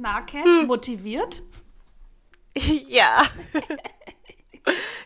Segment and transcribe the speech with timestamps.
[0.00, 1.42] Na, Cat, motiviert?
[2.88, 3.22] Ja.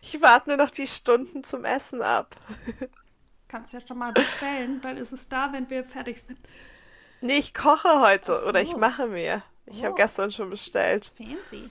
[0.01, 2.35] ich warte nur noch die Stunden zum Essen ab.
[3.49, 6.38] Kannst ja schon mal bestellen, weil es ist da, wenn wir fertig sind.
[7.21, 8.79] Nee, ich koche heute Ach oder ich so.
[8.79, 9.43] mache mir.
[9.67, 9.85] Ich Oh.
[9.87, 11.13] habe gestern schon bestellt.
[11.17, 11.71] Fancy.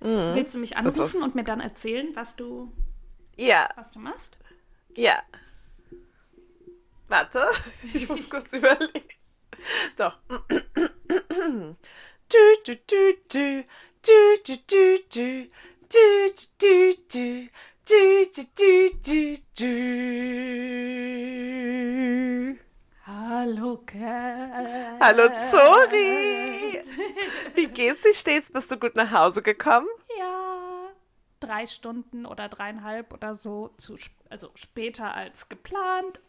[0.00, 0.34] Mhm.
[0.34, 2.72] Willst du mich Das ist- anrufen und mir dann erzählen, was du,
[3.36, 4.38] Ja, was du machst?
[4.96, 5.22] ja.
[7.08, 7.40] Warte,
[7.94, 9.06] ich muss kurz überlegen.
[9.96, 10.18] Doch.
[23.04, 25.00] Hallo Kat.
[25.00, 26.80] Hallo Zori.
[27.54, 28.52] Wie geht's dir stets?
[28.52, 29.88] Bist du gut nach Hause gekommen?
[30.16, 30.90] Ja,
[31.40, 33.96] drei Stunden oder dreieinhalb oder so, zu,
[34.28, 36.20] also später als geplant,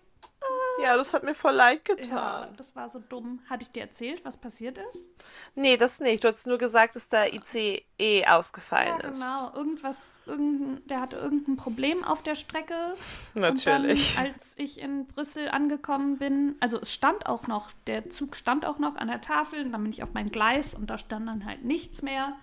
[0.81, 2.53] ja, das hat mir voll leid Ja, getan.
[2.57, 3.39] das war so dumm.
[3.49, 5.05] Hatte ich dir erzählt, was passiert ist?
[5.53, 6.23] Nee, das nicht.
[6.23, 9.19] Du hast nur gesagt, dass der ICE ausgefallen Ja, ist.
[9.21, 9.53] genau.
[9.53, 12.95] Irgendwas, irgendein, der hatte irgendein Problem auf der Strecke.
[13.35, 14.15] Natürlich.
[14.15, 18.65] Dann, als ich in Brüssel angekommen bin, also es stand auch noch, der Zug stand
[18.65, 21.27] auch noch an der Tafel und dann bin ich auf mein Gleis und da stand
[21.27, 22.33] dann halt nichts mehr.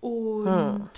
[0.00, 0.90] Und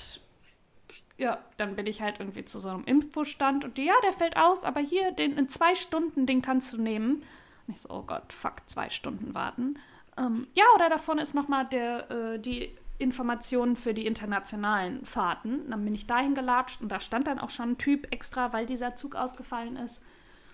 [1.18, 4.36] ja, dann bin ich halt irgendwie zu so einem Infostand und die, ja, der fällt
[4.36, 7.22] aus, aber hier, den in zwei Stunden, den kannst du nehmen.
[7.66, 9.78] Und ich so, oh Gott, fuck, zwei Stunden warten.
[10.18, 15.70] Ähm, ja, oder davon ist nochmal der, äh, die Informationen für die internationalen Fahrten.
[15.70, 18.66] Dann bin ich dahin gelatscht und da stand dann auch schon ein Typ extra, weil
[18.66, 20.02] dieser Zug ausgefallen ist.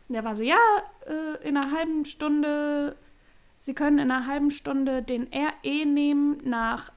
[0.08, 0.58] Und der war so, ja,
[1.06, 2.96] äh, in einer halben Stunde,
[3.58, 6.90] Sie können in einer halben Stunde den RE nehmen nach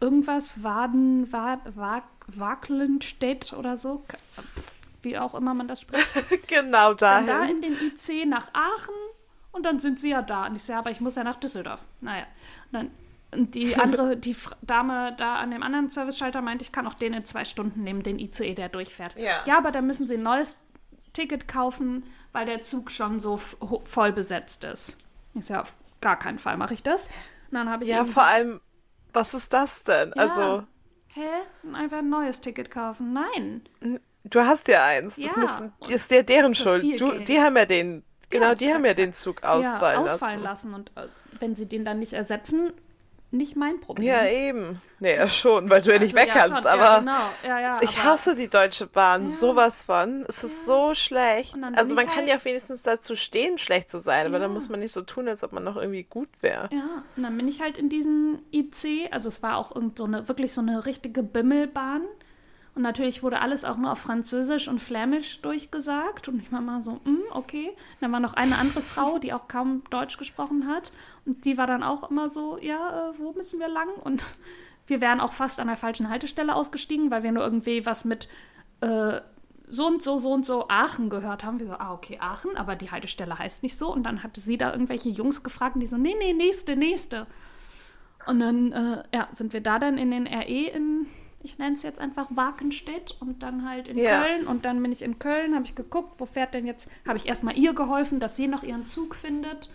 [0.00, 4.04] irgendwas Waden, Wad, Wag, Waglenstedt oder so.
[5.02, 6.06] Wie auch immer man das spricht.
[6.48, 7.26] Genau Dann dahin.
[7.26, 8.94] da in den IC nach Aachen
[9.52, 10.46] und dann sind sie ja da.
[10.46, 11.80] Und ich sage, aber ich muss ja nach Düsseldorf.
[12.00, 12.24] Naja.
[12.70, 12.90] Und dann
[13.30, 17.12] und die andere, die Dame da an dem anderen Service-Schalter meinte, ich kann auch den
[17.12, 19.18] in zwei Stunden nehmen, den ICE, der durchfährt.
[19.18, 19.42] Ja.
[19.44, 20.58] ja, aber dann müssen sie ein neues
[21.12, 24.96] Ticket kaufen, weil der Zug schon so voll besetzt ist.
[25.34, 27.08] Ich sage, auf gar keinen Fall mache ich das.
[27.50, 28.60] Und dann habe ich ja, vor allem,
[29.12, 30.12] was ist das denn?
[30.16, 30.22] Ja.
[30.22, 30.64] Also,
[31.08, 31.26] Hä?
[31.74, 33.12] Einfach ein neues Ticket kaufen?
[33.12, 33.68] Nein.
[34.24, 35.16] du hast ja eins.
[35.16, 37.00] Das Ja, müssen, das ist ja deren Schuld.
[37.00, 40.14] Du, die haben ja den, genau, das die haben ja ja den Zug ausfallen ja,
[40.14, 40.70] ausfallen lassen.
[40.70, 40.74] lassen.
[40.74, 41.08] Und äh,
[41.40, 42.72] wenn sie den dann nicht ersetzen,
[43.30, 44.06] nicht mein Problem.
[44.08, 44.80] Ja, eben.
[45.00, 46.82] Nee, ja schon, weil du ja nicht Also, weg ja, kannst, schon, aber.
[46.84, 47.12] Ja, genau.
[47.46, 50.24] ja, ja, Ich aber, hasse die Deutsche Bahn, sowas von.
[50.28, 51.54] Es ist so schlecht.
[51.76, 54.52] Also man ich kann halt- ja auch wenigstens dazu stehen, schlecht zu sein, aber dann
[54.52, 56.68] muss man nicht so tun, als ob man noch irgendwie gut wäre.
[56.72, 60.04] Ja, und dann bin ich halt in diesen IC, also es war auch irgend so
[60.04, 62.02] eine, wirklich so eine richtige Bimmelbahn.
[62.78, 66.28] Und natürlich wurde alles auch nur auf Französisch und Flämisch durchgesagt.
[66.28, 67.72] Und ich war mal so, hm, okay.
[68.00, 70.92] Dann war noch eine andere Frau, die auch kaum Deutsch gesprochen hat.
[71.26, 73.88] Und die war dann auch immer so, ja, äh, wo müssen wir lang?
[74.04, 74.22] Und
[74.86, 78.28] wir wären auch fast an der falschen Haltestelle ausgestiegen, weil wir nur irgendwie was mit
[78.80, 79.22] äh,
[79.66, 81.58] so und so, so und so Aachen gehört haben.
[81.58, 83.92] Wir so, ah, okay, Aachen, aber die Haltestelle heißt nicht so.
[83.92, 87.26] Und dann hatte sie da irgendwelche Jungs gefragt und die so, nee, nee, nächste, nächste.
[88.24, 91.08] Und dann, äh, ja, sind wir da dann in den RE in,
[91.42, 94.22] ich nenne es jetzt einfach Wakenstedt und dann halt in Ja.
[94.22, 94.46] Köln.
[94.46, 97.26] Und dann bin ich in Köln, habe ich geguckt, wo fährt denn jetzt, habe ich
[97.26, 99.70] erstmal ihr geholfen, dass sie noch ihren Zug findet,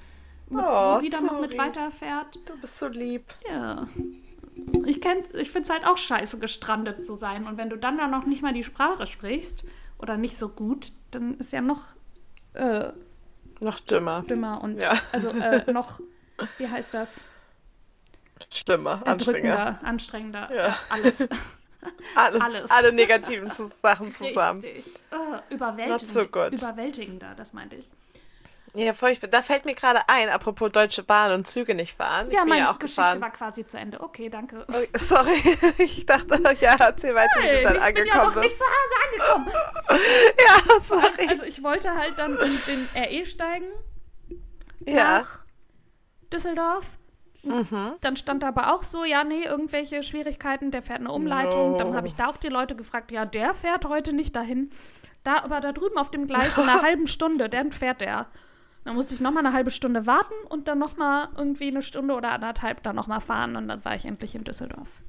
[0.50, 1.57] mit, Oh, wo sie dann noch mit sorry.
[1.63, 2.40] weiterfährt.
[2.46, 3.24] Du bist so lieb.
[3.50, 3.88] Ja.
[4.85, 7.47] Ich, kenn- ich finde es halt auch scheiße, gestrandet zu sein.
[7.47, 9.63] Und wenn du dann da noch nicht mal die Sprache sprichst
[9.97, 11.81] oder nicht so gut, dann ist ja noch
[12.53, 12.91] äh,
[13.62, 14.24] Noch dümmer.
[14.28, 14.94] dümmer und Ja.
[15.13, 16.01] also äh, noch,
[16.57, 17.25] wie heißt das?
[18.52, 19.80] Schlimmer, anstrengender.
[19.84, 20.68] Anstrengender, Ja.
[20.68, 20.80] ja.
[20.90, 21.28] alles.
[22.16, 22.72] Alles, Alles.
[22.72, 24.62] Alle negativen Sachen zusammen.
[24.62, 24.86] Richtig.
[25.12, 26.22] Oh, überwältigend, so.
[26.22, 27.90] Überwältigender, das meinte ich.
[28.76, 29.28] Ja, furchtbar.
[29.28, 32.28] Da fällt mir gerade ein, apropos Deutsche Bahn und Züge nicht fahren.
[32.30, 33.22] Ich ja, bin meine ja auch Geschichte gefahren.
[33.22, 34.02] war quasi zu Ende.
[34.02, 34.66] Okay, danke.
[34.68, 35.40] Oh, sorry,
[35.78, 38.60] ich dachte, ja, erzähl weiter, wie du dann ich bin ja angekommen noch nicht bist.
[38.60, 39.52] zu Hause angekommen.
[40.40, 41.30] Ja, sorry.
[41.30, 43.68] Also ich wollte halt dann in den RE steigen
[44.86, 45.19] ja.
[45.19, 45.45] nach
[46.31, 46.88] Düsseldorf.
[47.44, 47.94] Mhm.
[48.01, 51.74] Dann stand da aber auch so, ja, nee, irgendwelche Schwierigkeiten, der fährt eine Umleitung.
[51.74, 51.78] No.
[51.78, 54.69] Dann habe ich da auch die Leute gefragt, ja, der fährt heute nicht dahin.
[55.24, 58.28] Da, aber da drüben auf dem Gleis in einer halben Stunde, dann fährt der.
[58.86, 62.31] Dann musste ich nochmal eine halbe Stunde warten und dann nochmal irgendwie eine Stunde oder
[62.31, 65.01] anderthalb dann nochmal fahren und dann war ich endlich in Düsseldorf.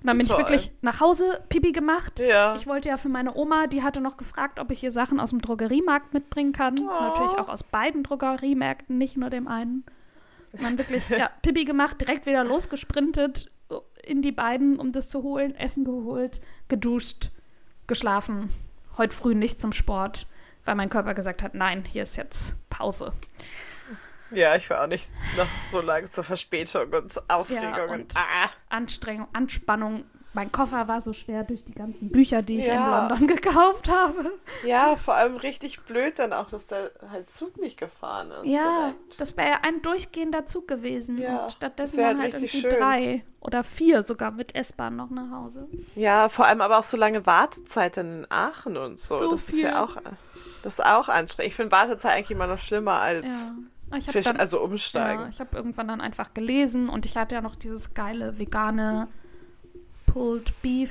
[0.00, 0.36] Und dann bin Toll.
[0.36, 2.20] ich wirklich nach Hause Pipi gemacht.
[2.20, 2.54] Ja.
[2.56, 5.30] Ich wollte ja für meine Oma, die hatte noch gefragt, ob ich ihr Sachen aus
[5.30, 6.78] dem Drogeriemarkt mitbringen kann.
[6.78, 7.02] Oh.
[7.02, 9.84] Natürlich auch aus beiden Drogeriemärkten, nicht nur dem einen.
[10.52, 13.50] Und dann wirklich, ja, Pipi gemacht, direkt wieder losgesprintet
[14.02, 17.30] in die beiden, um das zu holen, Essen geholt, geduscht,
[17.86, 18.50] geschlafen.
[18.96, 20.26] Heute früh nicht zum Sport,
[20.64, 23.12] weil mein Körper gesagt hat, nein, hier ist jetzt Pause.
[24.30, 28.16] Ja, ich war auch nicht noch so lange zur Verspätung und Aufregung Ja, und, und-
[28.16, 28.50] ah.
[28.68, 30.04] Anstrengung, Anspannung.
[30.38, 33.08] Mein Koffer war so schwer durch die ganzen Bücher, die ich in Ja.
[33.08, 34.30] London gekauft habe.
[34.64, 38.44] Ja, vor allem richtig blöd dann auch, dass der halt Zug nicht gefahren ist.
[38.46, 39.20] Ja, direkt.
[39.20, 41.18] das wäre ja ein durchgehender Zug gewesen.
[41.18, 42.70] Ja, und stattdessen halt halt irgendwie schön.
[42.70, 45.66] drei oder vier sogar mit S-Bahn noch nach Hause.
[45.96, 49.20] ja, vor allem aber auch so lange Wartezeit in Aachen und so.
[49.20, 49.64] So das ist viel.
[49.64, 49.96] ja auch,
[50.62, 51.48] das ist auch anstrengend.
[51.48, 53.54] Ich finde Wartezeit eigentlich immer noch schlimmer als Ja.
[53.90, 55.30] Habe Fisch, dann, also ja, umsteigen.
[55.30, 59.08] ich habe irgendwann dann einfach gelesen und ich hatte ja noch dieses geile vegane
[60.12, 60.90] Pulled Beef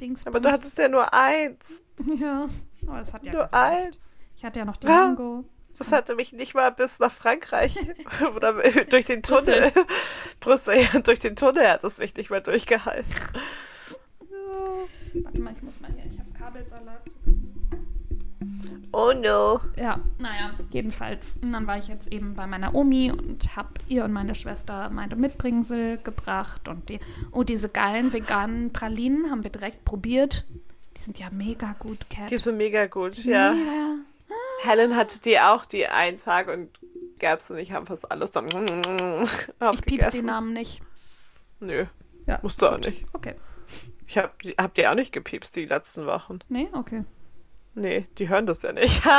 [0.00, 0.26] Dings.
[0.26, 1.82] aber du hattest ja nur eins.
[2.18, 2.48] ja,
[2.86, 4.16] aber es hat ja nur eins.
[4.36, 5.06] Ich hatte ja noch die Ja.
[5.06, 5.44] Mango.
[5.78, 7.78] Das hatte mich nicht mal bis nach Frankreich
[8.36, 8.52] oder
[8.90, 9.72] durch den Tunnel.
[10.40, 13.10] Brüssel, ja, durch den Tunnel hat es mich nicht mehr durchgehalten.
[14.30, 15.22] Ja.
[15.24, 16.04] Warte mal, ich muss mal hier.
[16.12, 17.02] Ich habe Kabelsalat.
[18.92, 19.60] Oh no.
[19.76, 21.38] Ja, naja, jedenfalls.
[21.42, 24.90] Und dann war ich jetzt eben bei meiner Omi und habe ihr und meine Schwester
[24.90, 26.68] meine Mitbringsel gebracht.
[26.68, 27.00] Und die,
[27.30, 30.44] oh, diese geilen veganen Pralinen haben wir direkt probiert.
[30.96, 32.30] Die sind ja mega gut, Cat.
[32.30, 33.52] Die sind mega gut, ja.
[33.52, 33.96] Mega.
[34.64, 36.68] Helen hatte die auch die einen Tag und
[37.18, 38.46] Gabs und ich haben fast alles dann
[39.72, 40.22] Ich piepse die.
[40.26, 40.80] Namen nicht.
[41.60, 41.86] Nö,
[42.26, 42.38] Ja.
[42.42, 43.04] musst du auch nicht.
[43.12, 43.34] Okay.
[44.06, 46.40] Ich hab, die- hab die auch nicht gepiepst die letzten Wochen.
[46.48, 47.04] Nee, okay.
[47.74, 49.02] Nee, die hören das ja nicht.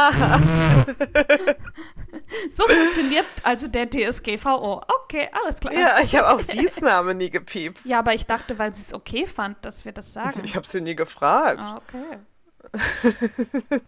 [2.52, 4.82] So funktioniert also der DSGVO.
[5.04, 5.74] Okay, alles klar.
[5.74, 7.86] ja, ich habe auch Wiesname nie gepiepst.
[7.86, 10.42] Ja, aber ich dachte, weil sie es okay fand, dass wir das sagen.
[10.44, 11.60] Ich habe sie nie gefragt.
[11.60, 12.20] Ah, okay.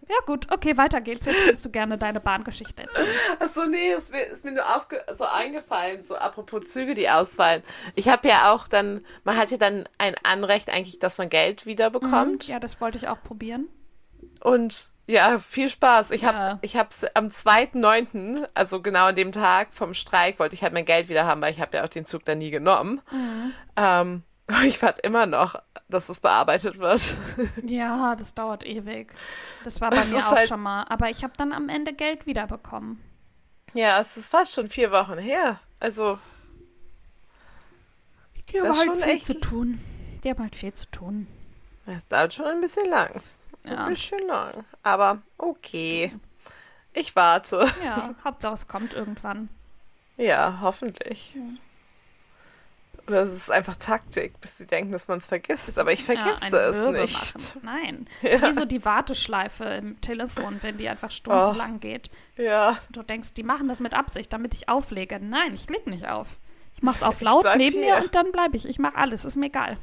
[0.08, 1.26] ja, gut, okay, weiter geht's.
[1.26, 3.08] Jetzt willst du gerne deine Bahngeschichte erzählen.
[3.40, 7.62] Achso, nee, es mir, ist mir nur aufge so eingefallen, so apropos Züge, die ausfallen.
[7.94, 11.66] Ich habe ja auch dann, man hat ja dann ein Anrecht eigentlich, dass man Geld
[11.66, 12.46] wiederbekommt.
[12.48, 13.68] Ja, das wollte ich auch probieren.
[14.40, 16.10] Und ja, viel Spaß.
[16.10, 16.58] Ich habe Ja.
[16.62, 20.84] ich hab's am 2.9., also genau an dem Tag vom Streik, wollte ich halt mein
[20.84, 23.00] Geld wieder haben, weil ich habe ja auch den Zug dann nie genommen.
[23.12, 23.52] Mhm.
[23.76, 24.22] Ähm,
[24.64, 25.54] ich warte immer noch,
[25.88, 27.18] dass es bearbeitet wird.
[27.64, 29.12] Ja, das dauert ewig.
[29.64, 30.84] Das war bei Es mir auch halt- schon mal.
[30.88, 33.00] Aber ich habe dann am Ende Geld wiederbekommen.
[33.74, 35.60] ja, es ist fast schon vier Wochen her.
[35.80, 36.18] Also,
[38.50, 39.80] Die Das haben halt viel zu tun.
[40.24, 41.26] Die haben halt viel zu tun.
[41.86, 43.20] es dauert schon ein bisschen lang.
[43.66, 44.64] Ja, Ein bisschen lang.
[44.82, 46.14] Aber okay.
[46.92, 47.66] Ich warte.
[47.84, 49.48] ja Hauptsache es kommt irgendwann.
[50.16, 51.34] Ja, hoffentlich.
[53.06, 55.78] Oder es ist einfach Taktik, bis sie denken, dass man es vergisst.
[55.78, 57.34] Aber ich vergesse ja, es Wirbel nicht.
[57.36, 57.60] Machen.
[57.62, 58.08] Nein.
[58.22, 62.10] Das ist wie so die Warteschleife im Telefon, wenn die einfach stundenlang geht.
[62.36, 65.20] Ja, Du denkst, die machen das mit Absicht, damit ich auflege.
[65.20, 66.38] Nein, ich leg nicht auf.
[66.74, 67.96] Ich mach's auf laut neben hier.
[67.96, 68.66] mir und dann bleibe ich.
[68.66, 69.76] Ich mache alles, ist mir egal.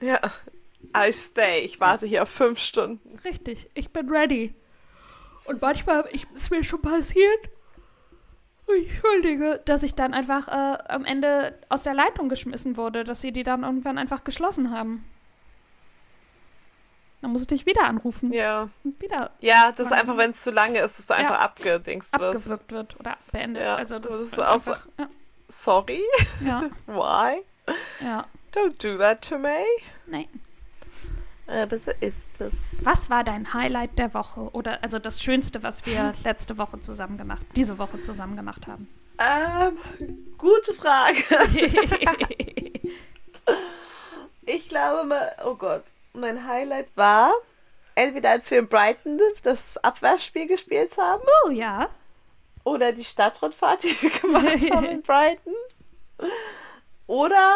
[0.00, 0.18] ja.
[0.96, 1.60] I stay.
[1.60, 3.18] Ich warte hier auf fünf Stunden.
[3.24, 4.54] Richtig, ich bin ready.
[5.44, 7.48] Und manchmal ich, ist mir schon passiert,
[8.68, 13.32] Entschuldige, dass ich dann einfach äh, am Ende aus der Leitung geschmissen wurde, dass sie
[13.32, 15.04] die dann irgendwann einfach geschlossen haben.
[17.20, 18.70] Dann musste ich wieder anrufen Ja.
[18.84, 21.40] und wieder Ja, das ist einfach, wenn es zu lange ist, dass du einfach Ja.
[21.40, 22.50] abgedingst wirst.
[22.50, 23.62] abgewürgt wird oder beendet.
[23.62, 25.08] Ja, also das, das ist auch so- einfach, ja,
[25.48, 26.00] Sorry.
[26.44, 27.42] ja, Why?
[28.02, 29.64] ja, Don't do that to me.
[30.06, 30.28] nein.
[31.50, 32.52] Aber so ist es.
[32.82, 37.18] Was war dein Highlight der Woche oder also das Schönste, was wir letzte Woche zusammen
[37.18, 38.88] gemacht, diese Woche zusammen gemacht haben?
[39.18, 39.76] Ähm,
[40.38, 41.16] gute Frage.
[44.52, 47.32] Ich glaube mal, oh Gott, mein Highlight war
[47.94, 51.88] entweder als wir in Brighton das Abwehrspiel gespielt haben oh ja.
[52.64, 55.54] oder die Stadtrundfahrt, die wir gemacht haben in Brighton.
[57.06, 57.54] Oder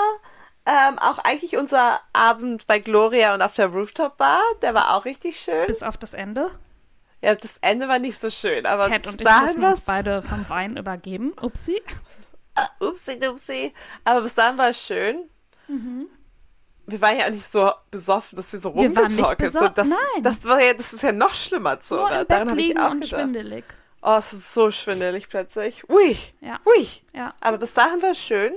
[0.67, 5.05] ähm, auch eigentlich unser Abend bei Gloria und auf der Rooftop Bar, der war auch
[5.05, 5.67] richtig schön.
[5.67, 6.51] Bis auf das Ende.
[7.23, 9.71] Ja, das Ende war nicht so schön, aber Cat bis und ich dahin mussten war
[9.73, 11.33] uns beide vom Wein übergeben.
[11.41, 11.83] Upsi.
[12.81, 13.73] Upsi dupsi.
[14.05, 15.29] Aber bis dahin war es schön.
[16.87, 18.79] Wir waren ja auch nicht so besoffen, dass wir so Mhm.
[18.97, 19.79] Rumgetorkelt sind.
[19.79, 20.23] Das, Nein.
[20.23, 22.25] das war ja, das ist ja noch schlimmer, Zora.
[22.25, 23.21] Daran habe ich auch und gedacht.
[23.21, 23.65] schwindelig.
[24.03, 25.89] Oh, es ist so schwindelig plötzlich.
[25.89, 26.87] Ui, Ja, ui.
[27.15, 27.33] ja.
[27.41, 28.53] Aber bis dahin war es schön.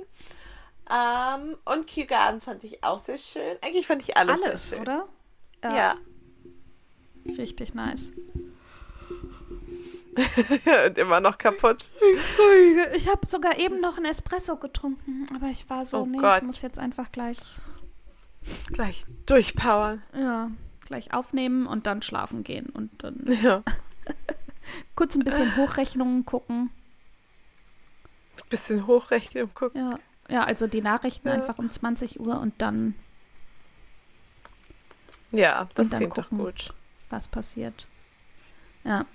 [0.89, 3.58] Ähm, und Kew Gardens fand ich auch sehr schön.
[3.62, 4.88] Eigentlich fand ich alles, Alles, sehr schön.
[4.88, 5.08] oder?
[5.63, 5.96] Ja.
[7.38, 8.12] Richtig nice.
[10.88, 11.86] und immer noch kaputt.
[12.96, 16.39] Ich habe sogar eben noch einen Espresso getrunken, aber ich war so, Oh nee, Gott.
[16.39, 17.38] ich muss jetzt einfach gleich,
[18.72, 20.01] Gleich durchpowern.
[20.17, 20.50] ja,
[20.86, 23.62] gleich aufnehmen und dann schlafen gehen und dann Ja.
[24.96, 26.72] kurz ein bisschen Hochrechnungen gucken.
[28.50, 29.89] Bisschen hochrechnen und gucken.
[29.91, 31.34] Ja, ja also die Nachrichten Ja.
[31.36, 32.96] einfach um 20 Uhr und dann
[35.31, 36.46] Ja, das dann klingt doch gucken.
[36.46, 36.74] gut.
[37.10, 37.88] was passiert.
[38.84, 39.05] Ja.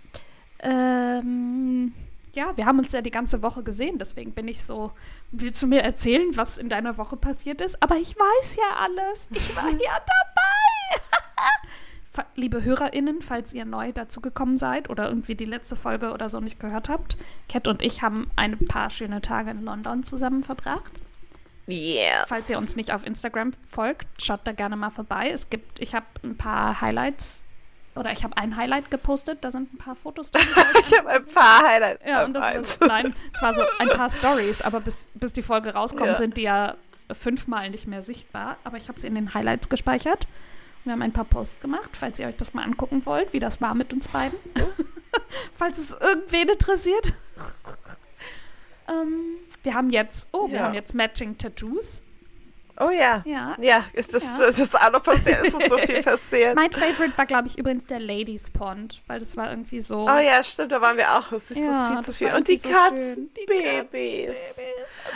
[0.60, 1.92] Ähm,
[2.34, 4.92] ja, wir haben uns ja die ganze Woche gesehen, deswegen bin ich so,
[5.30, 7.82] willst du mir erzählen, was in deiner Woche passiert ist?
[7.82, 9.28] Aber ich weiß ja alles.
[9.32, 12.24] Ich war ja dabei.
[12.34, 16.60] Liebe HörerInnen, falls ihr neu dazugekommen seid oder irgendwie die letzte Folge oder so nicht
[16.60, 17.16] gehört habt,
[17.48, 20.92] Cat und ich haben ein paar schöne Tage in London zusammen verbracht.
[21.66, 22.24] Yes.
[22.26, 25.30] Falls ihr uns nicht auf Instagram folgt, schaut da gerne mal vorbei.
[25.30, 27.42] Es gibt, ich habe ein paar Highlights
[27.94, 30.42] oder ich habe ein Highlight gepostet, da sind ein paar Fotos drin.
[30.80, 32.02] ich habe ein paar Highlights.
[32.06, 35.42] Ja, und das war, nein, es war so ein paar Stories, aber bis, bis die
[35.42, 36.16] Folge rauskommt, ja.
[36.16, 36.76] sind die ja
[37.12, 38.56] fünfmal nicht mehr sichtbar.
[38.64, 40.26] Aber ich habe sie in den Highlights gespeichert.
[40.84, 43.60] Wir haben ein paar Posts gemacht, falls ihr euch das mal angucken wollt, wie das
[43.60, 44.38] war mit uns beiden.
[45.52, 47.12] falls es irgendwen interessiert.
[48.88, 50.62] ähm, wir haben jetzt, oh, wir ja.
[50.64, 52.02] haben jetzt Matching Tattoos.
[52.80, 53.22] Oh ja.
[53.26, 53.56] Ja.
[53.60, 54.46] Ja, ist das, ja.
[54.46, 55.44] ist auch noch passiert?
[55.44, 56.54] Ist so viel passiert?
[56.54, 60.04] mein Favorite war, glaube ich, übrigens der Ladies Pond, weil das war irgendwie so.
[60.04, 61.30] Oh ja, stimmt, da waren wir auch.
[61.32, 62.32] Es ist ja, viel zu viel.
[62.32, 64.32] Und die so Katzenbabys.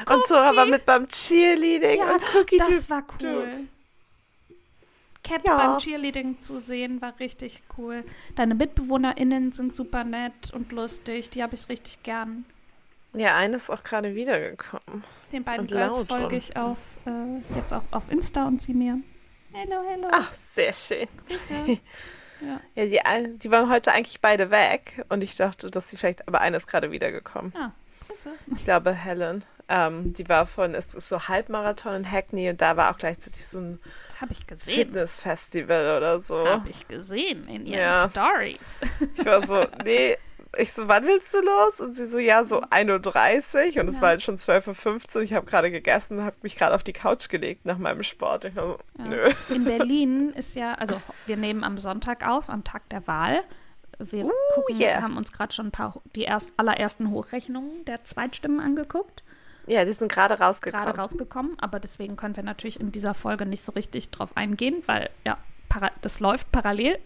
[0.07, 3.67] So und so aber mit beim Cheerleading ja, und Cookie Das war cool.
[5.25, 5.57] Cat ja.
[5.57, 8.05] beim Cheerleading zu sehen, war richtig cool.
[8.37, 11.31] Deine MitbewohnerInnen sind super nett und lustig.
[11.31, 12.45] Die habe ich richtig gern.
[13.17, 15.03] Ja, eine ist auch gerade wiedergekommen.
[15.33, 18.99] Den beiden Girls folge ich auf, äh, jetzt auch auf Insta und sie mir.
[19.53, 20.09] Hello, hello.
[20.13, 21.09] Ach, sehr schön.
[22.41, 26.29] ja, ja die, die, waren heute eigentlich beide weg und ich dachte, dass sie vielleicht,
[26.29, 27.55] aber eine ist gerade wiedergekommen.
[27.57, 27.73] Ah,
[28.07, 28.31] Grüße.
[28.55, 29.45] Ich glaube, Helen.
[29.69, 33.45] Ähm, die war von, es ist so Halbmarathon in Hackney und da war auch gleichzeitig
[33.45, 33.81] so ein
[34.57, 36.47] Fitnessfestival oder so.
[36.47, 38.09] Habe ich gesehen in ihren ja.
[38.09, 38.81] Stories.
[39.17, 40.17] Ich war so, nee,
[40.59, 41.81] ich so, wann willst du los?
[41.81, 43.83] Und sie so, ja, so 1.30 Uhr.
[43.83, 45.23] Und es war halt schon 12.15 Uhr.
[45.23, 48.47] Ich habe gerade gegessen, habe mich gerade auf die Couch gelegt nach meinem Sport.
[48.47, 49.05] Ich so, ja.
[49.09, 49.31] nö.
[49.49, 53.43] In Berlin ist ja, also wir nehmen am Sonntag auf, am Tag der Wahl.
[53.99, 55.01] Wir uh, gucken, yeah.
[55.01, 59.23] haben uns gerade schon ein paar, die erst, allerersten Hochrechnungen der Zweitstimmen angeguckt.
[59.67, 60.85] Ja, die sind gerade rausgekommen.
[60.85, 64.83] Gerade rausgekommen, aber deswegen können wir natürlich in dieser Folge nicht so richtig drauf eingehen,
[64.87, 65.39] weil ja,
[66.03, 66.99] das läuft parallel.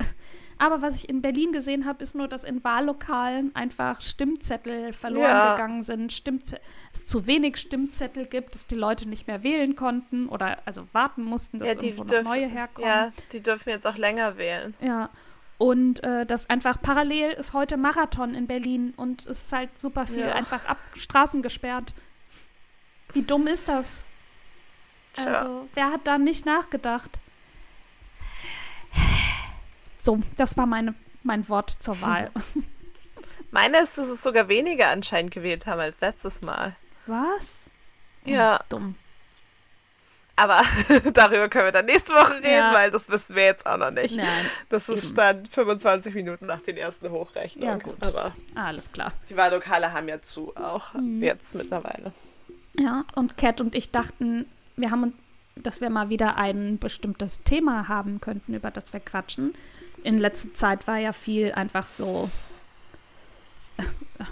[0.61, 5.25] Aber was ich in Berlin gesehen habe, ist nur, dass in Wahllokalen einfach Stimmzettel verloren
[5.25, 5.55] ja.
[5.55, 6.63] gegangen sind, Stimmzettel,
[6.93, 11.25] es zu wenig Stimmzettel gibt, dass die Leute nicht mehr wählen konnten oder also warten
[11.25, 12.87] mussten, dass ja, irgendwo dürfen, noch neue herkommen.
[12.87, 14.75] Ja, die dürfen jetzt auch länger wählen.
[14.83, 15.09] Ja.
[15.57, 20.07] Und äh, das einfach parallel ist heute Marathon in Berlin und es ist halt super
[20.07, 20.33] viel ja.
[20.33, 21.95] einfach ab Straßen gesperrt.
[23.15, 24.05] Wie dumm ist das?
[25.15, 25.25] Tja.
[25.25, 27.19] Also, wer hat da nicht nachgedacht?
[30.01, 32.31] So, das war meine, mein Wort zur Wahl.
[33.51, 36.77] Meine ist, dass es sogar weniger anscheinend gewählt haben als letztes Mal.
[37.07, 37.69] Was?
[38.25, 38.59] Ja.
[38.61, 38.95] Oh, dumm.
[40.37, 40.63] Aber
[41.13, 42.73] darüber können wir dann nächste Woche reden, ja.
[42.73, 44.17] weil das wissen wir jetzt auch noch nicht.
[44.17, 44.27] Nein.
[44.71, 45.13] Das ist eben.
[45.13, 47.79] Stand 25 Minuten nach den ersten Hochrechnungen.
[47.79, 48.03] Ja, gut.
[48.03, 49.13] Aber alles klar.
[49.29, 51.23] Die Wahllokale haben ja zu, auch mhm.
[51.23, 52.15] jetzt mittlerweile.
[52.79, 55.13] Ja, und Cat und ich dachten, wir haben,
[55.57, 59.55] dass wir mal wieder ein bestimmtes Thema haben könnten, über das wir quatschen
[60.03, 62.31] in letzter Zeit war ja viel einfach so
[63.79, 63.83] äh,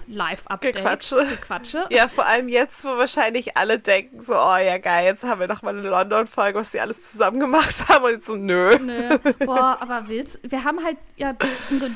[0.07, 0.83] Live-Updates.
[0.83, 1.27] Gequatsche.
[1.31, 1.87] Gequatsche.
[1.91, 5.49] Ja, vor allem jetzt, wo wahrscheinlich alle denken, so, oh ja geil, jetzt haben wir
[5.49, 8.79] noch mal eine London-Folge, was sie alles zusammen gemacht haben und jetzt so, nö.
[8.79, 9.19] Nö.
[9.45, 11.35] Boah, aber willst wir haben halt ja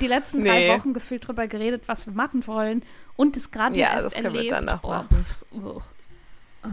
[0.00, 0.48] die letzten nee.
[0.48, 2.84] drei Wochen gefühlt drüber geredet, was wir machen wollen
[3.16, 4.44] und es gerade ja, erst das können erlebt.
[4.44, 5.82] Wir dann noch Boah, pff, oh.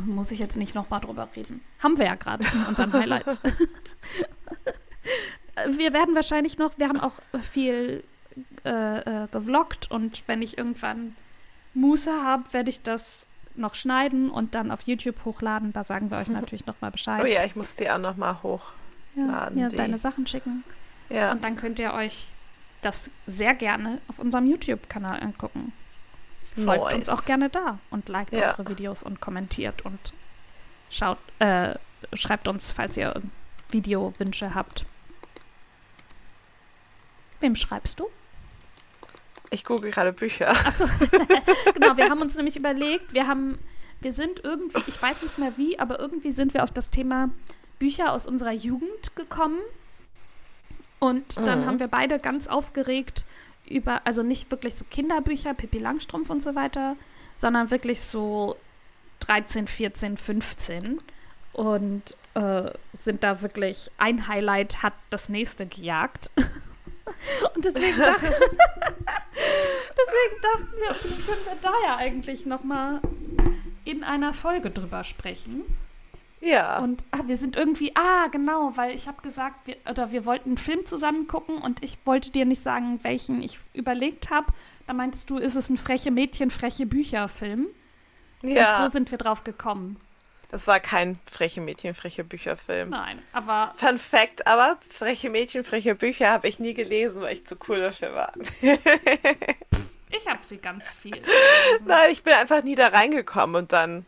[0.05, 1.61] Muss ich jetzt nicht noch mal drüber reden.
[1.79, 3.41] Haben wir ja gerade in unseren Highlights.
[5.67, 8.03] Wir werden wahrscheinlich noch, wir haben auch viel
[8.65, 11.15] äh, äh, gevloggt und wenn ich irgendwann
[11.73, 15.73] Muße habe, werde ich das noch schneiden und dann auf YouTube hochladen.
[15.73, 17.21] Da sagen wir euch natürlich nochmal Bescheid.
[17.23, 19.57] Oh ja, ich muss die auch nochmal hochladen.
[19.57, 20.63] Ja, ja deine Sachen schicken.
[21.09, 21.31] Ja.
[21.31, 22.27] Und dann könnt ihr euch
[22.81, 25.73] das sehr gerne auf unserem YouTube-Kanal angucken.
[26.55, 26.95] Folgt nice.
[26.95, 28.49] uns auch gerne da und liked ja.
[28.49, 30.13] unsere Videos und kommentiert und
[30.89, 31.75] schaut, äh,
[32.13, 33.21] schreibt uns, falls ihr
[33.69, 34.85] Videowünsche habt.
[37.39, 38.07] Wem schreibst du?
[39.51, 40.49] Ich gucke gerade Bücher.
[40.49, 40.85] Achso,
[41.73, 43.57] genau, wir haben uns nämlich überlegt, wir haben,
[43.99, 47.29] wir sind irgendwie, ich weiß nicht mehr wie, aber irgendwie sind wir auf das Thema
[47.79, 49.59] Bücher aus unserer Jugend gekommen.
[50.99, 51.65] Und dann mhm.
[51.65, 53.25] haben wir beide ganz aufgeregt
[53.67, 56.95] über, also nicht wirklich so Kinderbücher, Pippi Langstrumpf und so weiter,
[57.35, 58.57] sondern wirklich so
[59.21, 60.99] 13, 14, 15.
[61.53, 66.29] Und äh, sind da wirklich, ein Highlight hat das nächste gejagt.
[67.55, 68.41] Und deswegen, dacht, deswegen
[70.41, 73.01] dachten wir, das können wir da ja eigentlich noch mal
[73.85, 75.63] in einer Folge drüber sprechen.
[76.41, 76.79] Ja.
[76.79, 80.49] Und ah, wir sind irgendwie, ah, genau, weil ich habe gesagt, wir, oder wir wollten
[80.49, 84.47] einen Film zusammen gucken und ich wollte dir nicht sagen, welchen ich überlegt habe.
[84.87, 87.67] Da meintest du, ist es ein freche Mädchen, freche Bücher-Film?
[88.41, 88.77] Ja.
[88.77, 89.97] Und so sind wir drauf gekommen.
[90.51, 92.89] Das war kein freche Mädchen, freche Bücher-Film.
[92.89, 93.71] Nein, aber.
[93.75, 97.79] Fun Fact, aber freche Mädchen, freche Bücher habe ich nie gelesen, weil ich zu cool
[97.79, 98.33] dafür war.
[98.61, 101.11] ich habe sie ganz viel.
[101.11, 101.85] Gelesen.
[101.85, 104.05] Nein, ich bin einfach nie da reingekommen und dann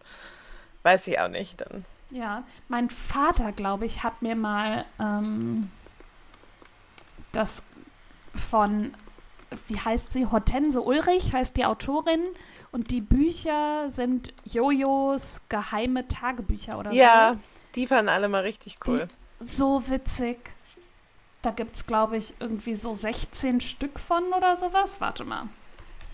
[0.82, 1.62] weiß ich auch nicht.
[1.62, 1.86] Dann.
[2.10, 5.70] Ja, mein Vater, glaube ich, hat mir mal ähm,
[7.34, 7.62] das
[8.50, 8.96] von,
[9.68, 12.22] wie heißt sie, Hortense Ulrich heißt die Autorin
[12.72, 17.36] und die Bücher sind Jojos geheime Tagebücher oder ja, so.
[17.36, 17.40] Ja,
[17.76, 19.08] die waren alle mal richtig cool.
[19.40, 20.38] Die, so witzig.
[21.42, 24.98] Da gibt es, glaube ich, irgendwie so 16 Stück von oder sowas.
[25.00, 25.50] Warte mal.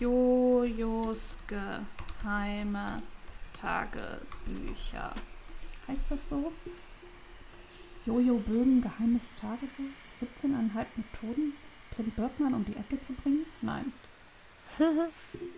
[0.00, 3.02] Jojos geheime
[3.52, 5.12] Tagebücher.
[5.86, 6.52] Heißt das so?
[8.06, 9.92] Jojo Bögen, geheimes Tagebuch?
[10.20, 11.52] 17,5 Methoden,
[11.94, 13.44] Tim Birkmann um die Ecke zu bringen?
[13.60, 13.92] Nein.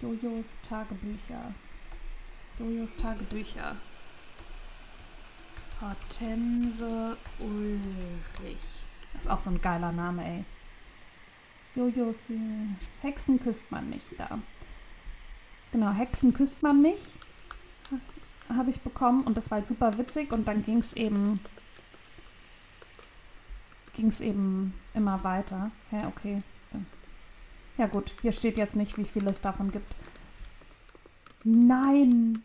[0.00, 1.54] Jojos Tagebücher.
[2.58, 3.76] Jojos Tagebücher.
[5.80, 8.58] Hortense Ulrich.
[9.12, 10.44] Das ist auch so ein geiler Name, ey.
[11.74, 12.26] Jojos
[13.02, 14.38] Hexen küsst man nicht da.
[15.72, 17.06] Genau, Hexen küsst man nicht.
[18.48, 21.40] Habe ich bekommen und das war halt super witzig und dann ging es eben
[23.94, 25.70] ging es eben immer weiter.
[25.92, 26.42] Ja, okay.
[27.80, 29.90] Ja gut, hier steht jetzt nicht, wie viel es davon gibt.
[31.44, 32.42] Nein!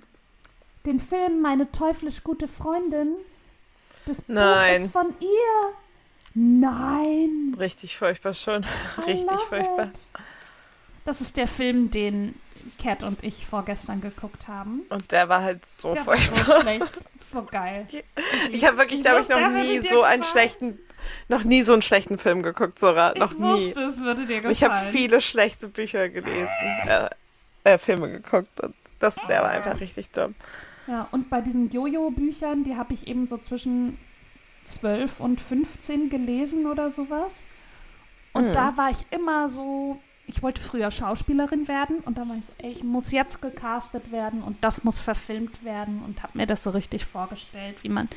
[0.85, 3.15] Den Film Meine teuflisch gute Freundin.
[4.05, 4.85] Das Buch Nein.
[4.85, 5.73] ist von ihr.
[6.35, 7.53] Nein!
[7.59, 8.65] Richtig furchtbar schon.
[9.05, 9.87] Richtig furchtbar.
[9.87, 9.99] It.
[11.05, 12.35] Das ist der Film, den
[12.81, 14.81] Cat und ich vorgestern geguckt haben.
[14.89, 16.55] Und der war halt so der furchtbar.
[16.55, 17.01] So schlecht.
[17.31, 17.87] So geil.
[18.49, 20.79] Ich, ich habe wirklich, glaube ich, noch nie so einen schlechten,
[21.27, 23.13] noch nie so einen schlechten Film geguckt, Sora.
[23.17, 23.67] Noch ich nie.
[23.67, 24.51] Wusste, es würde dir gefallen.
[24.53, 26.49] Ich habe viele schlechte Bücher gelesen,
[26.87, 27.09] äh,
[27.63, 30.35] äh, Filme geguckt und das, der war einfach richtig dumm.
[30.87, 33.97] Ja, und bei diesen Jojo-Büchern, die habe ich eben so zwischen
[34.65, 37.43] 12 und 15 gelesen oder sowas.
[38.33, 38.53] Und mhm.
[38.53, 42.53] da war ich immer so, ich wollte früher Schauspielerin werden und dann war ich so,
[42.67, 46.71] ich muss jetzt gecastet werden und das muss verfilmt werden und habe mir das so
[46.71, 48.09] richtig vorgestellt, wie man,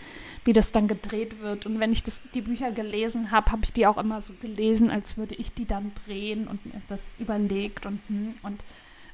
[0.45, 1.67] wie das dann gedreht wird.
[1.67, 4.91] Und wenn ich das, die Bücher gelesen habe, habe ich die auch immer so gelesen,
[4.91, 8.65] als würde ich die dann drehen und mir das überlegt und, hm, und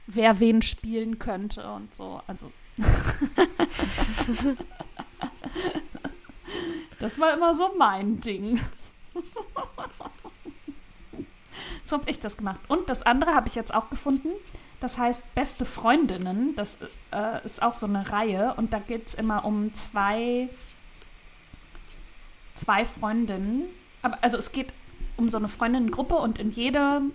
[0.07, 2.21] wer wen spielen könnte und so.
[2.27, 2.53] Also
[7.01, 8.61] das war immer so mein Ding.
[11.87, 12.61] So habe ich das gemacht.
[12.69, 14.31] Und das andere habe ich jetzt auch gefunden.
[14.81, 16.55] Das heißt Beste Freundinnen.
[16.57, 18.55] Das ist, äh, ist auch so eine Reihe.
[18.57, 20.49] Und da geht es immer um zwei,
[22.55, 23.65] zwei Freundinnen.
[24.03, 24.73] Aber, also es geht
[25.17, 27.13] um so eine Freundinnengruppe und in jedem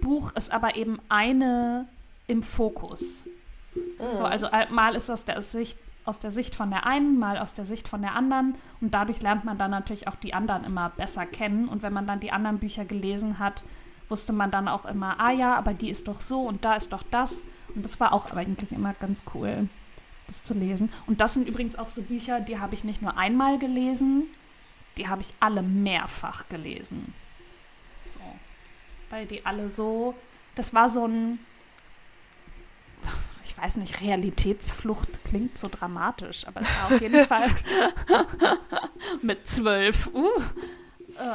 [0.00, 1.86] Buch ist aber eben eine
[2.26, 3.24] im Fokus.
[3.74, 4.16] Mhm.
[4.16, 7.38] So, also äh, mal ist das der Sicht, aus der Sicht von der einen, mal
[7.38, 8.54] aus der Sicht von der anderen.
[8.80, 11.68] Und dadurch lernt man dann natürlich auch die anderen immer besser kennen.
[11.68, 13.64] Und wenn man dann die anderen Bücher gelesen hat,
[14.10, 16.92] wusste man dann auch immer, ah ja, aber die ist doch so und da ist
[16.92, 17.42] doch das.
[17.74, 19.68] Und das war auch eigentlich immer ganz cool,
[20.26, 20.92] das zu lesen.
[21.06, 24.24] Und das sind übrigens auch so Bücher, die habe ich nicht nur einmal gelesen,
[24.96, 27.14] die habe ich alle mehrfach gelesen.
[28.12, 28.20] So.
[29.10, 30.14] Weil die alle so,
[30.56, 31.38] das war so ein,
[33.44, 37.50] ich weiß nicht, Realitätsflucht klingt so dramatisch, aber es war auf jeden Fall
[39.22, 40.08] mit zwölf.
[40.12, 40.42] Uh,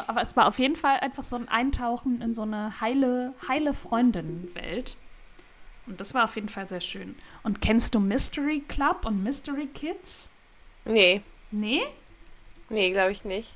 [0.08, 3.74] aber es war auf jeden Fall einfach so ein Eintauchen in so eine heile, heile
[3.74, 4.98] Freundinnenwelt.
[5.88, 7.16] Und das war auf jeden Fall sehr schön.
[7.44, 10.30] Und kennst du Mystery Club und Mystery Kids?
[10.84, 11.22] Nee.
[11.52, 11.84] Nee?
[12.70, 13.54] Nee, glaube ich nicht.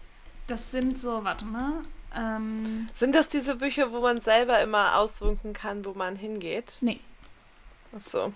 [0.48, 1.84] Das sind so, warte mal.
[2.16, 6.74] Ähm, sind das diese Bücher, wo man selber immer auswunken kann, wo man hingeht?
[6.82, 7.00] Nee.
[7.96, 8.34] Ach so.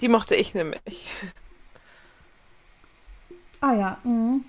[0.00, 1.06] Die mochte ich nämlich.
[3.60, 4.44] Ah ja, mhm.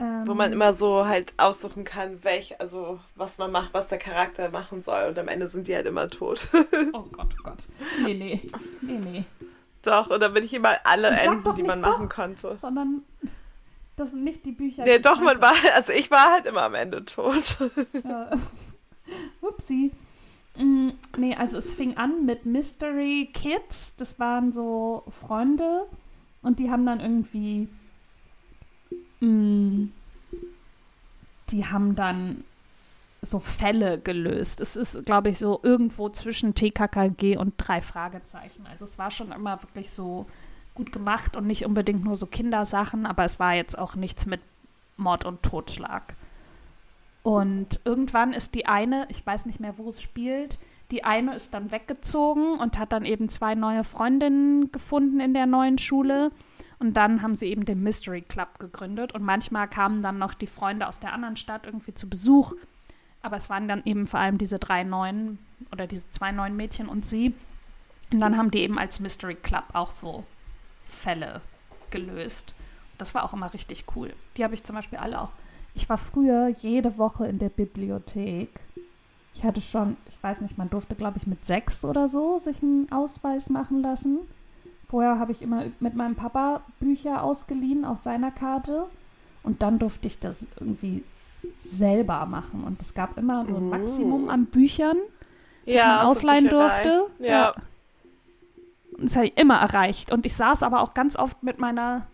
[0.00, 3.98] Ähm, Wo man immer so halt aussuchen kann, welch, also was man macht, was der
[3.98, 5.08] Charakter machen soll.
[5.08, 6.48] Und am Ende sind die halt immer tot.
[6.94, 7.64] oh Gott, oh Gott.
[8.02, 8.50] Nee, nee.
[8.80, 9.24] Nee, nee.
[9.82, 12.56] Doch, und dann bin ich immer alle Enden, die man doch, machen konnte.
[12.62, 13.02] Sondern
[13.96, 14.84] das sind nicht die Bücher.
[14.84, 17.58] Nee, doch, man war, also ich war halt immer am Ende tot.
[18.04, 18.30] ja.
[19.42, 19.90] Upsi.
[20.56, 23.94] Mm, nee, also es fing an mit Mystery Kids.
[23.98, 25.86] Das waren so Freunde
[26.40, 27.68] und die haben dann irgendwie.
[29.20, 29.90] Die
[31.66, 32.44] haben dann
[33.22, 34.60] so Fälle gelöst.
[34.60, 38.66] Es ist, glaube ich, so irgendwo zwischen TKKG und drei Fragezeichen.
[38.66, 40.26] Also es war schon immer wirklich so
[40.74, 44.40] gut gemacht und nicht unbedingt nur so Kindersachen, aber es war jetzt auch nichts mit
[44.96, 46.14] Mord und Totschlag.
[47.22, 50.58] Und irgendwann ist die eine, ich weiß nicht mehr, wo es spielt,
[50.90, 55.46] die eine ist dann weggezogen und hat dann eben zwei neue Freundinnen gefunden in der
[55.46, 56.32] neuen Schule.
[56.80, 59.12] Und dann haben sie eben den Mystery Club gegründet.
[59.12, 62.54] Und manchmal kamen dann noch die Freunde aus der anderen Stadt irgendwie zu Besuch.
[63.22, 65.38] Aber es waren dann eben vor allem diese drei neuen
[65.72, 67.34] oder diese zwei neuen Mädchen und sie.
[68.10, 70.24] Und dann haben die eben als Mystery Club auch so
[70.88, 71.42] Fälle
[71.90, 72.54] gelöst.
[72.96, 74.12] Das war auch immer richtig cool.
[74.36, 75.30] Die habe ich zum Beispiel alle auch.
[75.74, 78.48] Ich war früher jede Woche in der Bibliothek.
[79.34, 82.62] Ich hatte schon, ich weiß nicht, man durfte, glaube ich, mit sechs oder so sich
[82.62, 84.18] einen Ausweis machen lassen.
[84.90, 88.86] Vorher habe ich immer mit meinem Papa Bücher ausgeliehen auf seiner Karte
[89.42, 91.04] und dann durfte ich das irgendwie
[91.60, 92.64] selber machen.
[92.64, 94.96] Und es gab immer so ein Maximum an Büchern,
[95.64, 96.82] die Ja, man so ausleihen Bücherei.
[96.82, 97.06] durfte.
[97.20, 97.54] Ja.
[98.98, 100.12] Und das habe ich immer erreicht.
[100.12, 102.06] Und ich saß aber auch ganz oft mit meiner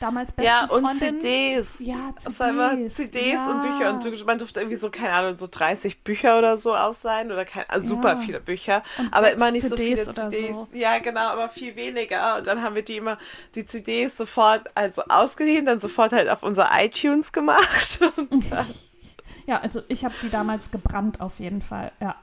[0.00, 1.20] damals besten Ja, und Freundin.
[1.20, 1.74] CDs.
[1.78, 2.94] Ja, Es war immer CDs.
[2.94, 3.50] CDs ja.
[3.50, 7.30] und Bücher und man durfte irgendwie so, keine Ahnung, so 30 Bücher oder so ausleihen
[7.32, 8.16] oder kein, also super Ja.
[8.16, 10.70] viele Bücher, Und aber immer nicht so CDs viele oder CDs.
[10.70, 10.76] so.
[10.76, 13.18] Ja, genau, aber viel weniger und dann haben wir die immer,
[13.54, 18.00] die CDs sofort also ausgeliehen, dann sofort halt auf unser iTunes gemacht
[19.46, 21.92] Ja, also ich habe die damals gebrannt auf jeden Fall.
[22.00, 22.16] Ja.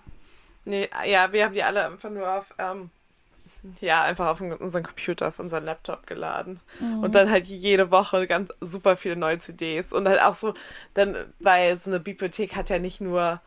[0.66, 2.90] nee, ja, wir haben die alle einfach nur auf, ähm,
[3.80, 6.60] ja, einfach auf unseren Computer, auf unseren Laptop geladen.
[6.80, 7.04] Mhm.
[7.04, 9.94] Und dann halt jede Woche ganz super viele neue CDs.
[9.94, 10.54] Und halt auch so,
[10.94, 13.40] dann, weil so eine Bibliothek hat ja nicht nur,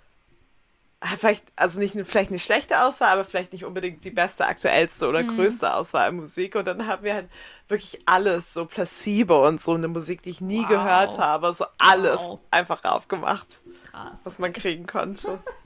[1.00, 4.46] ah, vielleicht, also nicht eine, vielleicht eine schlechte Auswahl, aber vielleicht nicht unbedingt die beste,
[4.46, 5.34] aktuellste oder Mhm.
[5.36, 6.54] größte Auswahl an Musik.
[6.54, 7.28] Und dann haben wir halt
[7.68, 10.68] wirklich alles, so Placebo und so eine Musik, die ich nie Wow.
[10.68, 12.38] gehört habe, so alles Wow.
[12.52, 14.20] einfach raufgemacht, Krass.
[14.22, 15.42] was man kriegen konnte.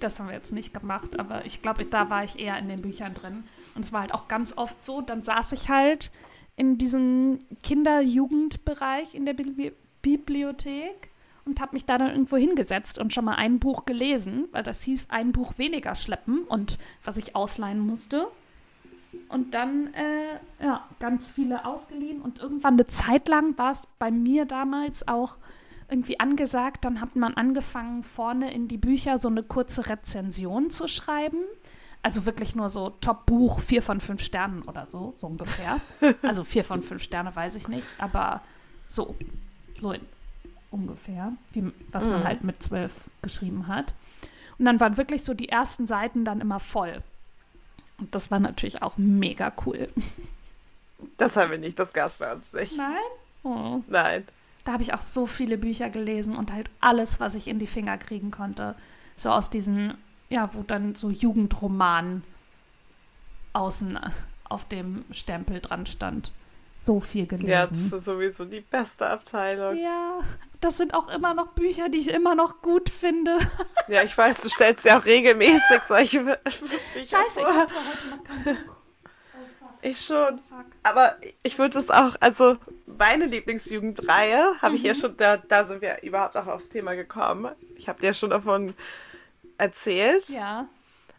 [0.00, 2.82] Das haben wir jetzt nicht gemacht, aber ich glaube, da war ich eher in den
[2.82, 3.44] Büchern drin.
[3.74, 6.10] Und es war halt auch ganz oft so, dann saß ich halt
[6.56, 11.10] in diesem Kinder-Jugendbereich in der Bibli Bibliothek
[11.44, 14.82] und habe mich da dann irgendwo hingesetzt und schon mal ein Buch gelesen, weil das
[14.82, 18.28] hieß, ein Buch weniger schleppen und was ich ausleihen musste.
[19.28, 24.10] Und dann, äh, ja, ganz viele ausgeliehen und irgendwann eine Zeit lang war es bei
[24.10, 25.36] mir damals auch
[25.90, 30.86] irgendwie angesagt, dann hat man angefangen, vorne in die Bücher so eine kurze Rezension zu
[30.86, 31.42] schreiben.
[32.02, 35.80] Also wirklich nur so Top-Buch, vier von fünf Sternen oder so, so ungefähr.
[36.22, 38.42] Also vier von fünf Sterne weiß ich nicht, aber
[38.86, 39.16] so,
[39.80, 39.94] so
[40.70, 43.92] ungefähr, wie, was man halt mit zwölf geschrieben hat.
[44.58, 47.02] Und dann waren wirklich so die ersten Seiten dann immer voll.
[47.98, 49.88] Und das war natürlich auch mega cool.
[51.16, 52.76] Das haben wir nicht, das gab's bei uns nicht.
[52.76, 52.96] Nein?
[53.42, 53.80] Oh.
[53.88, 54.24] Nein.
[54.68, 57.66] Da habe ich auch so viele Bücher gelesen und halt alles, was ich in die
[57.66, 58.74] Finger kriegen konnte.
[59.16, 59.96] So aus diesen,
[60.28, 62.22] ja, wo dann so Jugendroman
[63.54, 63.98] außen
[64.46, 66.32] auf dem Stempel dran stand.
[66.84, 67.48] So viel gelesen.
[67.48, 69.78] Ja, das ist sowieso die beste Abteilung.
[69.78, 70.20] Ja,
[70.60, 73.38] das sind auch immer noch Bücher, die ich immer noch gut finde.
[73.88, 76.38] Ja, ich weiß, du stellst ja auch regelmäßig solche Bücher
[76.94, 77.54] Scheiße, ich vor.
[77.54, 78.77] habe heute noch kein Buch.
[79.82, 80.40] Ich schon.
[80.82, 85.82] Aber ich würde es auch, also meine Lieblingsjugendreihe habe ich ja schon, da, da sind
[85.82, 87.54] wir überhaupt auch aufs Thema gekommen.
[87.76, 88.74] Ich habe dir schon davon
[89.56, 90.28] erzählt.
[90.30, 90.68] Ja.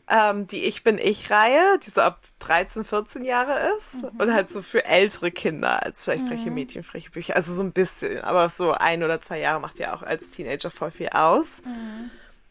[0.08, 4.04] Ähm, die Ich bin Ich-Reihe, die so ab 13, 14 Jahre ist.
[4.18, 7.36] Und halt so für ältere Kinder als vielleicht freche Mädchen, freche Bücher.
[7.36, 10.72] Also so ein bisschen, aber so ein oder zwei Jahre macht ja auch als Teenager
[10.72, 11.62] voll viel aus.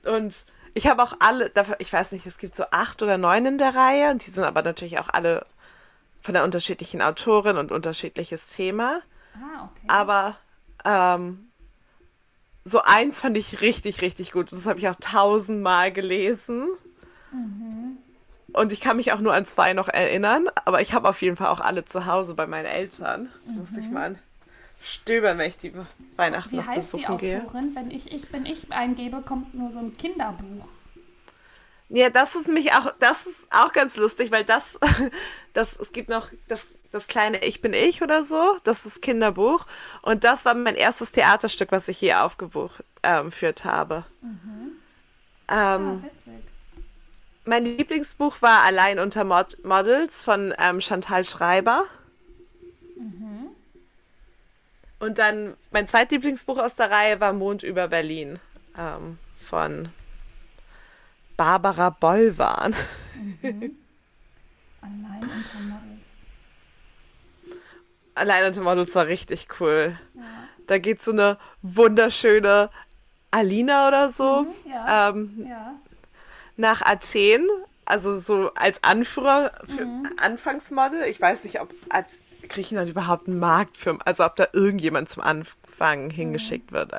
[0.04, 3.58] Und ich habe auch alle, ich weiß nicht, es gibt so acht oder neun in
[3.58, 5.44] der Reihe und die sind aber natürlich auch alle
[6.20, 9.00] von der unterschiedlichen Autorin und unterschiedliches Thema.
[9.34, 9.86] Ah, okay.
[9.86, 10.36] Aber
[10.84, 11.48] ähm,
[12.64, 14.52] so eins fand ich richtig, richtig gut.
[14.52, 16.68] Das habe ich auch tausendmal gelesen.
[18.52, 21.36] Und ich kann mich auch nur an zwei noch erinnern, aber ich habe auf jeden
[21.36, 23.30] Fall auch alle zu Hause bei meinen Eltern.
[23.46, 24.18] Muss ich mal
[24.82, 25.72] stöbern, wenn ich die
[26.16, 27.42] Weihnachten Wie noch heißt die besuchen gehe.
[27.42, 27.74] Autorin?
[27.74, 30.66] Wenn ich Ich bin ich eingebe, kommt nur so ein Kinderbuch.
[31.90, 34.78] Ja, das ist nämlich auch, das ist auch ganz lustig, weil das,
[35.54, 39.64] das, es gibt noch das, das kleine Ich bin ich oder so, das ist Kinderbuch.
[40.02, 43.32] Und das war mein erstes Theaterstück, was ich hier aufgeführt ähm,
[43.64, 44.04] habe.
[44.22, 44.44] Ähm,
[45.50, 46.34] Ah, witzig.
[47.46, 51.84] mein Lieblingsbuch war Allein unter Mod Models von ähm, Chantal Schreiber.
[55.00, 58.38] Und dann mein zweitlieblingsbuch aus der Reihe war Mond über Berlin
[58.76, 59.88] ähm, von
[61.38, 62.74] Barbara Bollwan.
[64.82, 66.04] Allein unter Models.
[68.14, 69.98] Allein unter Models war richtig cool.
[70.14, 70.22] Ja.
[70.66, 72.68] Da geht so eine wunderschöne
[73.30, 75.08] Alina oder so Mhm, ja.
[75.10, 75.74] ähm, Ja.
[76.56, 77.46] nach Athen.
[77.84, 80.10] Also so als Anführer für Mhm.
[80.18, 81.04] Anfangsmodel.
[81.04, 81.72] Ich weiß nicht, ob
[82.48, 86.92] Griechenland überhaupt einen Markt für, also ob da irgendjemand zum Anfang hingeschickt wird.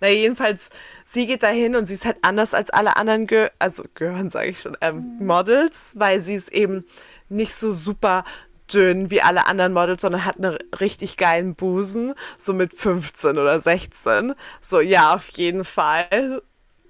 [0.00, 0.70] Na, jedenfalls,
[1.04, 4.48] sie geht dahin und sie ist halt anders als alle anderen, Gö also gehören, sage
[4.48, 5.26] ich schon, ähm, mhm.
[5.26, 6.84] Models, weil sie ist eben
[7.28, 8.24] nicht so super
[8.72, 13.60] dünn wie alle anderen Models, sondern hat einen richtig geilen Busen, so mit 15 oder
[13.60, 14.34] 16.
[14.60, 16.42] So, ja, auf jeden Fall.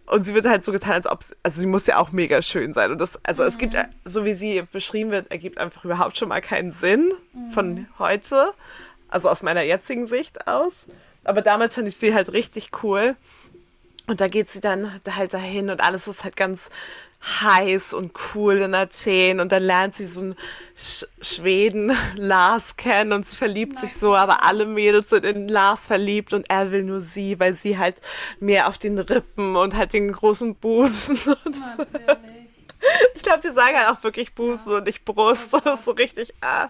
[0.06, 2.74] Und sie wird halt so getan, als ob, also sie muss ja auch mega schön
[2.74, 2.90] sein.
[2.90, 3.48] Und das, also mhm.
[3.48, 3.84] es gibt, mhm.
[4.04, 7.50] so wie sie beschrieben wird, ergibt einfach überhaupt schon mal keinen Sinn mhm.
[7.52, 8.52] von heute.
[9.08, 10.72] Also aus meiner jetzigen Sicht aus.
[11.24, 13.16] Aber damals fand ich sie halt richtig cool.
[14.06, 16.70] Und da geht sie dann halt dahin und alles ist halt ganz
[17.42, 20.36] heiß und cool in Athen und dann lernt sie so einen
[20.74, 23.82] Sch Schweden, Lars, kennen und sie verliebt Nein.
[23.82, 27.54] sich so, aber alle Mädels sind in Lars verliebt und er will nur sie, weil
[27.54, 28.00] sie halt
[28.40, 31.18] mehr auf den Rippen und halt den großen Busen.
[33.14, 34.78] ich glaube, die sagen halt auch wirklich Busen ja.
[34.78, 35.52] und nicht Brust.
[35.52, 36.34] Das ist so richtig.
[36.40, 36.68] Ah.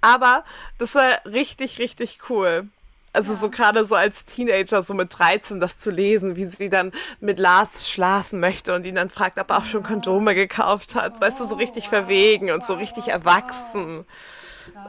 [0.00, 0.44] Aber
[0.78, 2.68] das war richtig, richtig cool.
[3.12, 3.38] Also ja.
[3.38, 7.38] so gerade so als Teenager, so mit 13, das zu lesen, wie sie dann mit
[7.38, 11.20] Lars schlafen möchte und ihn dann fragt, ob er auch schon Kondome gekauft hat.
[11.20, 14.04] Weißt du, so richtig verwegen und so richtig erwachsen.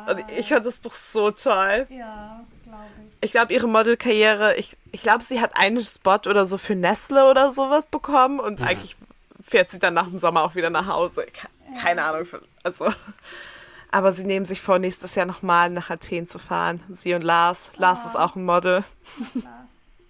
[0.07, 1.87] Und ich fand das Buch so toll.
[1.89, 3.25] Ja, glaube ich.
[3.25, 7.29] Ich glaube, ihre Modelkarriere, ich, ich glaube, sie hat einen Spot oder so für Nestle
[7.29, 8.67] oder sowas bekommen und ja.
[8.67, 8.95] eigentlich
[9.41, 11.25] fährt sie dann nach dem Sommer auch wieder nach Hause.
[11.81, 12.11] Keine ja.
[12.11, 12.27] Ahnung.
[12.63, 12.85] Also
[13.93, 16.81] aber sie nehmen sich vor, nächstes Jahr nochmal nach Athen zu fahren.
[16.89, 17.77] Sie und Lars.
[17.77, 18.07] Lars oh.
[18.07, 18.83] ist auch ein Model.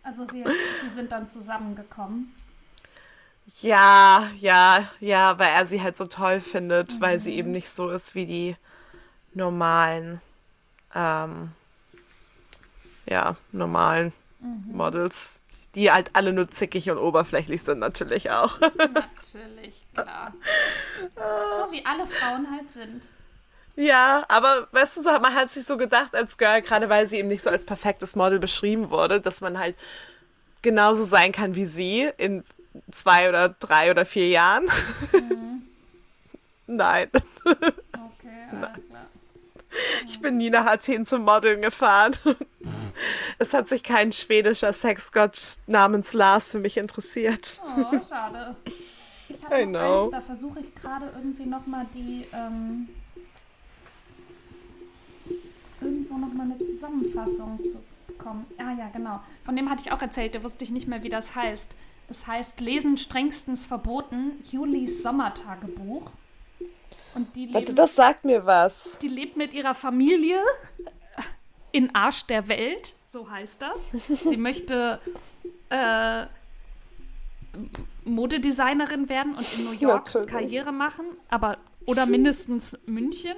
[0.04, 0.44] Also sie,
[0.82, 2.34] sie sind dann zusammengekommen.
[3.62, 7.02] Ja, ja, ja, weil er sie halt so toll findet, mhm.
[7.02, 8.56] weil sie eben nicht so ist wie die
[9.34, 10.22] normalen,
[10.96, 11.52] ähm,
[13.06, 14.76] ja, normalen mhm.
[14.78, 15.42] Models,
[15.76, 18.60] die halt alle nur zickig und oberflächlich sind, natürlich auch.
[18.62, 20.34] Natürlich, klar.
[21.16, 23.04] so wie alle Frauen halt sind.
[23.76, 27.18] Ja, aber weißt du, so, man hat sich so gedacht als Girl, gerade weil sie
[27.18, 29.76] eben nicht so als perfektes Model beschrieben wurde, dass man halt
[30.62, 32.44] genauso sein kann wie sie in
[32.92, 34.66] zwei oder drei oder vier Jahren.
[35.12, 35.64] Mhm.
[36.68, 37.10] Nein.
[37.44, 37.60] Okay,
[38.52, 39.06] alles klar.
[40.06, 42.14] Ich bin nie nach Athen zum Modeln gefahren.
[43.40, 47.60] Es hat sich kein schwedischer Sexgott namens Lars für mich interessiert.
[47.66, 48.56] Oh, schade.
[49.28, 52.88] Ich habe noch eins, da versuche ich gerade irgendwie nochmal die ähm,
[56.14, 58.46] irgendwo noch mal eine Zusammenfassung zu bekommen.
[58.58, 59.22] Ah ja, genau.
[59.44, 61.72] Von dem hatte ich auch erzählt, da wusste ich nicht mehr, wie das heißt.
[62.10, 66.12] Es heißt Lesen strengstens verboten, Julis Sommertagebuch.
[67.16, 68.90] Und die leben, Warte, das sagt mir was.
[69.02, 70.40] Die lebt mit ihrer Familie
[71.72, 73.90] in Arsch der Welt, so heißt das.
[74.24, 75.00] Sie möchte
[75.70, 76.26] äh,
[78.04, 80.28] Modedesignerin werden und in New York Natürlich.
[80.28, 83.36] Karriere machen, aber oder mindestens München.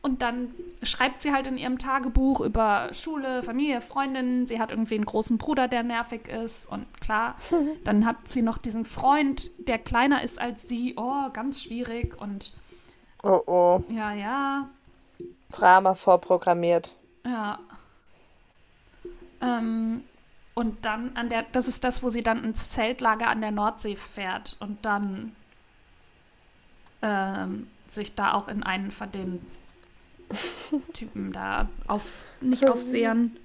[0.00, 4.46] Und dann schreibt sie halt in ihrem Tagebuch über Schule, Familie, Freundinnen.
[4.46, 6.70] Sie hat irgendwie einen großen Bruder, der nervig ist.
[6.70, 7.36] Und klar,
[7.84, 10.94] dann hat sie noch diesen Freund, der kleiner ist als sie.
[10.96, 12.20] Oh, ganz schwierig.
[12.20, 12.52] Und
[13.22, 13.84] oh oh.
[13.88, 14.68] Ja, ja.
[15.50, 16.96] Drama vorprogrammiert.
[17.24, 17.58] Ja.
[19.40, 20.04] Ähm,
[20.54, 23.96] und dann an der, das ist das, wo sie dann ins Zeltlager an der Nordsee
[23.96, 25.34] fährt und dann
[27.02, 29.40] ähm, sich da auch in einen von den
[30.92, 33.36] Typen da auf, nicht Aufsehern,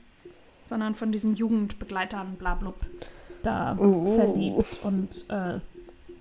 [0.65, 2.75] sondern von diesen Jugendbegleitern, blablub,
[3.43, 4.15] da uh.
[4.15, 4.83] verliebt.
[4.83, 5.59] Und äh,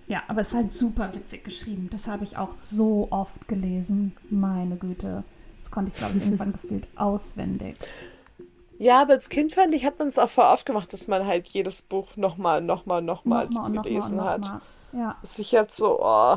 [0.06, 1.88] ja, aber es ist halt super witzig geschrieben.
[1.90, 4.16] Das habe ich auch so oft gelesen.
[4.30, 5.24] Meine Güte.
[5.60, 7.76] Das konnte ich, glaube ich, irgendwann gefühlt auswendig.
[8.78, 11.24] Ja, aber als Kind fand ich, hat man es auch voll oft gemacht, dass man
[11.24, 14.62] halt jedes Buch nochmal, nochmal, nochmal noch gelesen noch mal, noch hat.
[14.92, 15.00] Mal.
[15.00, 15.16] Ja.
[15.22, 16.36] Dass ich jetzt so, oh,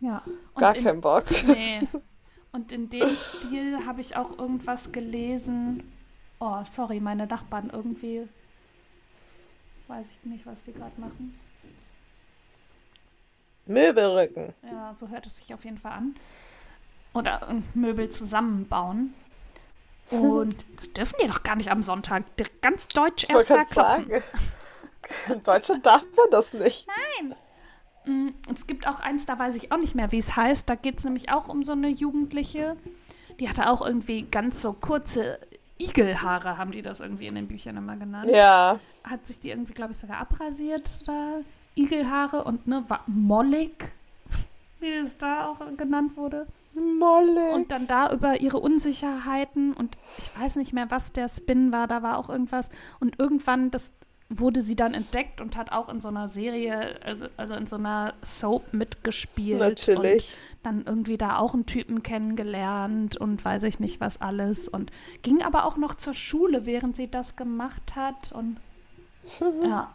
[0.00, 0.22] ja.
[0.56, 1.24] gar in, keinen Bock.
[1.46, 1.88] Nee,
[2.52, 5.92] Und in dem Stil habe ich auch irgendwas gelesen.
[6.40, 8.28] Oh, sorry, meine Nachbarn irgendwie.
[9.88, 11.38] Weiß ich nicht, was die gerade machen.
[13.66, 14.54] Möbelrücken.
[14.62, 16.16] Ja, so hört es sich auf jeden Fall an.
[17.12, 19.14] Oder Möbel zusammenbauen.
[20.10, 22.24] Und das dürfen die doch gar nicht am Sonntag.
[22.62, 24.08] Ganz deutsch erstmal klopfen.
[24.08, 24.22] Sagen.
[25.32, 26.86] In Deutschland darf man das nicht.
[26.86, 27.34] Nein.
[28.04, 30.68] Mm, es gibt auch eins, da weiß ich auch nicht mehr, wie es heißt.
[30.68, 32.76] Da geht es nämlich auch um so eine Jugendliche.
[33.38, 35.38] Die hatte auch irgendwie ganz so kurze
[35.78, 38.30] Igelhaare, haben die das irgendwie in den Büchern immer genannt.
[38.30, 38.78] Ja.
[39.04, 41.40] Hat sich die irgendwie, glaube ich, sogar abrasiert, da
[41.74, 43.72] Igelhaare und ne, war mollig,
[44.80, 46.46] wie es da auch genannt wurde.
[46.74, 47.54] Mollig.
[47.54, 51.86] Und dann da über ihre Unsicherheiten und ich weiß nicht mehr, was der Spin war,
[51.86, 52.70] da war auch irgendwas.
[53.00, 53.92] Und irgendwann, das
[54.30, 57.76] wurde sie dann entdeckt und hat auch in so einer Serie, also, also in so
[57.76, 59.58] einer Soap mitgespielt.
[59.58, 60.36] Natürlich.
[60.52, 64.68] Und dann irgendwie da auch einen Typen kennengelernt und weiß ich nicht was alles.
[64.68, 68.30] Und ging aber auch noch zur Schule, während sie das gemacht hat.
[68.30, 68.58] Und
[69.64, 69.92] ja.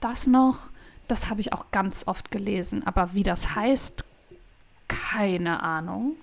[0.00, 0.68] Das noch,
[1.08, 4.04] das habe ich auch ganz oft gelesen, aber wie das heißt,
[4.88, 6.16] keine Ahnung.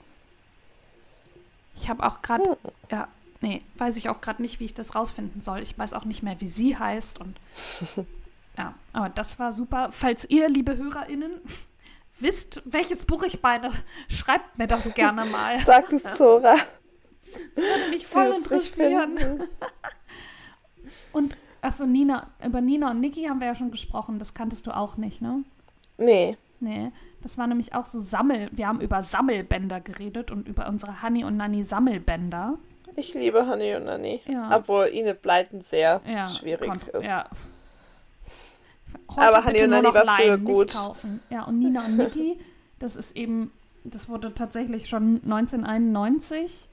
[1.75, 2.55] Ich habe auch gerade, Hm.
[2.91, 3.07] ja,
[3.43, 5.59] nee, weiß ich auch gerade nicht, wie ich das rausfinden soll.
[5.59, 7.35] Ich weiß auch nicht mehr, wie sie heißt und
[8.57, 9.89] ja, aber das war super.
[9.91, 11.33] Falls ihr, liebe HörerInnen,
[12.17, 13.71] wisst, welches Buch ich meine,
[14.07, 15.59] schreibt mir das gerne mal.
[15.65, 16.55] Sagt es Zora.
[17.55, 19.17] Würde mich voll interessieren.
[21.11, 24.19] Und, achso, Nina, über Nina und Niki haben wir ja schon gesprochen.
[24.19, 25.43] Das kanntest du auch nicht, ne?
[25.97, 26.37] Nee.
[26.59, 28.49] Nee, das war nämlich auch so Sammel.
[28.53, 32.57] Wir haben über Sammelbänder geredet und über unsere Honey und Nanny Sammelbänder.
[32.95, 34.21] Ich liebe Honey und Nanny.
[34.25, 34.55] Ja.
[34.55, 37.05] Obwohl Enid Blyton sehr Ja, schwierig ist.
[37.05, 37.25] Ja.
[39.15, 40.75] Aber Honey und Nanny war früher gut.
[41.29, 42.39] Ja, und Nina und Niki,
[42.79, 43.51] das ist eben,
[43.83, 46.67] das wurde tatsächlich schon 1991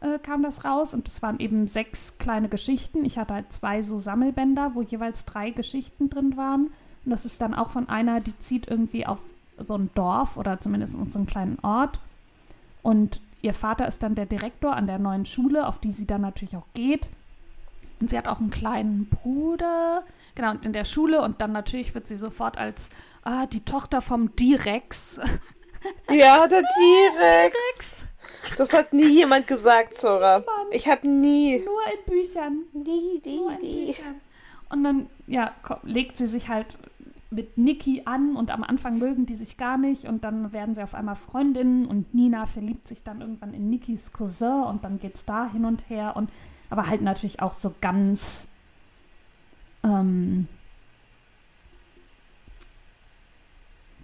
[0.00, 3.04] äh, kam das raus und es waren eben sechs kleine Geschichten.
[3.04, 6.72] Ich hatte halt zwei so Sammelbänder, wo jeweils drei Geschichten drin waren.
[7.04, 9.18] Und das ist dann auch von einer, die zieht irgendwie auf
[9.58, 12.00] so ein Dorf oder zumindest in so einen kleinen Ort.
[12.82, 16.22] Und ihr Vater ist dann der Direktor an der neuen Schule, auf die sie dann
[16.22, 17.10] natürlich auch geht.
[18.00, 20.04] Und sie hat auch einen kleinen Bruder.
[20.34, 21.22] Genau, und in der Schule.
[21.22, 22.88] Und dann natürlich wird sie sofort als
[23.22, 25.20] ah, die Tochter vom Direx.
[26.08, 28.04] Ja, der T-Rex.
[28.56, 30.44] Das hat nie jemand gesagt, Zora.
[30.70, 32.62] Ich habe nie, Nur in Büchern.
[32.72, 33.96] nie, nie, nie.
[34.68, 35.52] Und dann, ja,
[35.82, 36.78] legt sie sich halt
[37.32, 40.82] mit Niki an und am Anfang mögen die sich gar nicht und dann werden sie
[40.82, 45.24] auf einmal Freundinnen und Nina verliebt sich dann irgendwann in Nikis Cousin und dann geht's
[45.24, 46.30] da hin und her und
[46.70, 48.48] aber halt natürlich auch so ganz
[49.84, 50.46] ähm,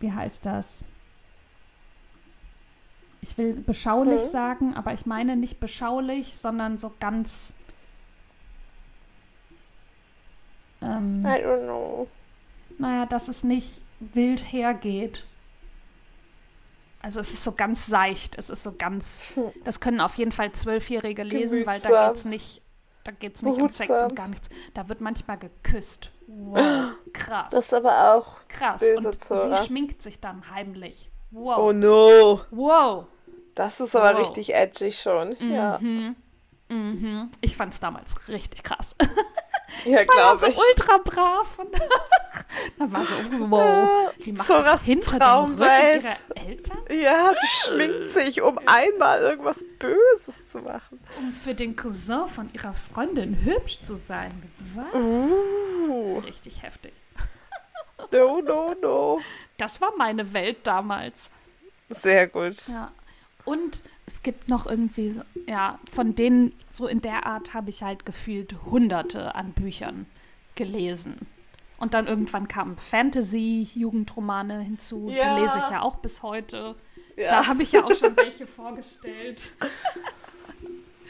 [0.01, 0.85] wie heißt das?
[3.21, 4.29] Ich will beschaulich Hm.
[4.31, 7.53] sagen, aber ich meine nicht beschaulich, sondern so ganz
[10.81, 12.07] ähm, I don't know.
[12.79, 15.25] Naja, dass es nicht wild hergeht.
[17.01, 19.53] Also es ist so ganz seicht, es ist so ganz, Hm.
[19.65, 22.61] das können auf jeden Fall Zwölfjährige lesen, weil da geht's nicht,
[23.05, 24.09] da geht's nicht um Sex Behutsam.
[24.11, 24.49] und gar nichts.
[24.75, 26.11] Da wird manchmal geküsst.
[26.27, 28.39] Wow, krass, Das ist aber auch.
[28.49, 28.81] krass.
[28.81, 29.61] böse und Zora.
[29.63, 31.11] sie schminkt sich dann heimlich.
[31.31, 32.41] Wow, Oh no.
[32.51, 33.07] wow.
[33.55, 34.27] Das ist aber Wow.
[34.29, 35.37] richtig edgy schon.
[35.41, 36.17] Ja, Mhm.
[36.69, 37.31] Mhm.
[37.41, 38.95] Ich fand's damals richtig krass.
[39.85, 40.59] ja war glaube so ich.
[40.59, 41.59] ultra brav.
[41.59, 41.75] Und
[42.79, 43.15] da war so,
[43.51, 46.05] wow, die macht Zoras das hinter dem Traumwelt.
[46.05, 51.01] Ihrer Eltern, Ja, die schminkt sich, um einmal irgendwas Böses zu machen.
[51.19, 54.31] um für den Cousin von ihrer Freundin hübsch zu sein.
[54.75, 54.93] Was?
[54.95, 56.93] Uh, Richtig heftig.
[58.13, 59.21] no, no, no.
[59.59, 61.31] Das war meine Welt damals.
[61.91, 62.57] Sehr gut.
[62.69, 62.93] Ja.
[63.49, 67.83] Und es gibt noch irgendwie, so, ja, von denen so in der Art habe ich
[67.83, 70.05] halt gefühlt hunderte an Büchern
[70.55, 71.27] gelesen.
[71.79, 75.09] Und dann irgendwann kamen Fantasy-Jugendromane hinzu.
[75.09, 75.35] Ja.
[75.35, 76.75] Die lese ich ja auch bis heute.
[77.17, 79.53] Ja, Da habe ich ja auch schon welche vorgestellt.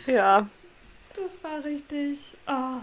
[0.07, 0.47] ja.
[1.17, 2.37] Das war richtig.
[2.47, 2.81] Oh.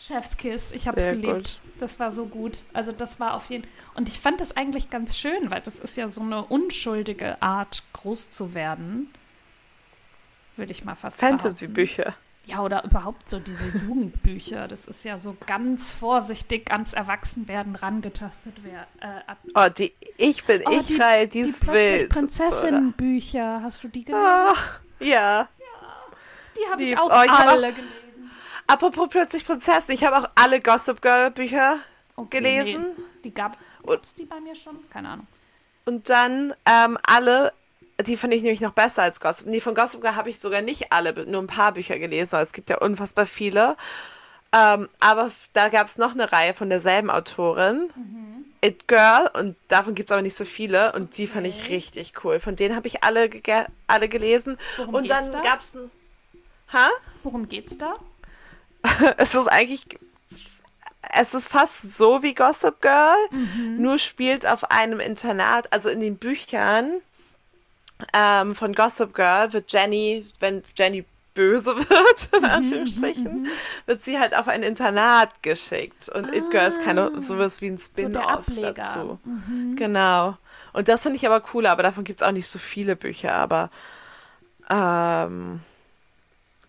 [0.00, 1.58] Chefskiss, ich habe es Sehr geliebt.
[1.80, 2.58] Das war so gut.
[2.72, 5.96] Also das war auf jeden Und ich fand das eigentlich ganz schön, weil das ist
[5.96, 9.10] ja so eine unschuldige Art, groß zu werden.
[10.56, 11.38] Würde ich mal fast behaupten.
[11.40, 12.14] Fantasy-Bücher.
[12.46, 14.68] Ja, oder überhaupt so diese Jugendbücher.
[14.68, 18.54] Das ist ja so ganz vorsichtig ans Erwachsenwerden rangetastet.
[18.62, 22.10] Wer, äh, Oh, die Ich bin Oh, ich Reihe, die ist plötzlich wild.
[22.10, 23.62] Prinzessin-Bücher.
[23.62, 24.24] Hast du die gelesen?
[24.26, 25.48] Ach, ja.
[26.56, 27.92] die habe ich auch Oh, ich hab auch- alle gelesen.
[28.68, 31.78] Apropos plötzlich Prinzessin, ich habe auch alle Gossip Girl Bücher
[32.16, 32.84] Okay, gelesen.
[32.96, 33.56] Nee, die gab
[34.02, 34.76] es die bei mir schon?
[34.90, 35.26] Keine Ahnung.
[35.86, 37.52] Und dann ähm, alle,
[38.06, 39.46] die fand ich nämlich noch besser als Gossip.
[39.46, 42.42] Nee, von Gossip Girl habe ich sogar nicht alle, nur ein paar Bücher gelesen, weil
[42.42, 43.74] es gibt ja unfassbar viele.
[44.52, 47.90] Ähm, aber da gab es noch eine Reihe von derselben Autorin,
[48.62, 50.92] It Girl, und davon gibt es aber nicht so viele.
[50.92, 52.38] Und die fand ich richtig cool.
[52.38, 53.30] Von denen habe ich alle,
[53.86, 54.58] alle gelesen.
[54.76, 55.40] Worum und dann da?
[55.40, 55.90] gab es ein.
[56.72, 56.90] Ha?
[57.22, 57.94] Worum geht's da?
[59.16, 59.86] es ist eigentlich.
[61.14, 63.80] Es ist fast so wie Gossip Girl, Mhm.
[63.80, 67.00] nur spielt auf einem Internat, also in den Büchern
[68.12, 71.04] ähm, von Gossip Girl wird Jenny, wenn Jenny
[71.34, 73.46] böse wird, Mhm, in Anführungsstrichen,
[73.86, 76.08] wird sie halt auf ein Internat geschickt.
[76.10, 77.78] Und It Girl ist keine, sowas wie ein Ah.
[77.78, 78.68] So Spin-off Ableger.
[78.70, 78.74] Mhm.
[78.74, 79.18] dazu.
[79.76, 80.36] Genau.
[80.74, 83.32] Und das finde ich aber cooler, aber davon gibt es auch nicht so viele Bücher,
[83.32, 83.70] aber
[84.68, 85.60] ähm,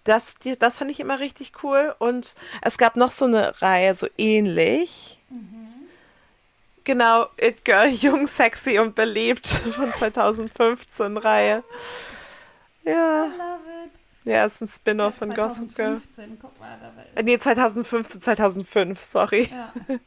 [0.03, 1.93] das, die, das finde ich immer richtig cool.
[1.99, 5.19] Und es gab noch so eine Reihe, so ähnlich.
[6.83, 11.63] Genau, It Girl, Jung, Sexy und Beliebt von 2015 Reihe.
[12.83, 13.91] Ja, Love it.
[14.25, 16.01] Ja, ist ein Spin-off Ja, von Gossip Girl.
[16.15, 19.49] 2015, guck mal, da war Äh, Nee, 2015, 2005, sorry.
[19.51, 19.71] ja.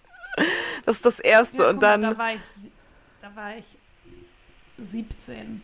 [0.86, 2.02] Das ist das erste Ja, und guck mal, dann.
[2.02, 2.40] da war ich,
[3.20, 3.64] da war ich
[4.90, 5.62] 17.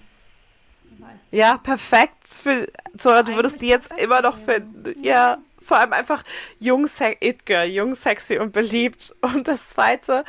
[1.30, 2.26] Ja, perfekt.
[2.42, 4.94] Für, Zora, du würdest die jetzt immer noch finden.
[5.02, 6.22] Ja, vor allem einfach
[6.58, 6.86] jung,
[7.20, 9.14] It Girl, jung, sexy und beliebt.
[9.20, 10.24] Und das zweite,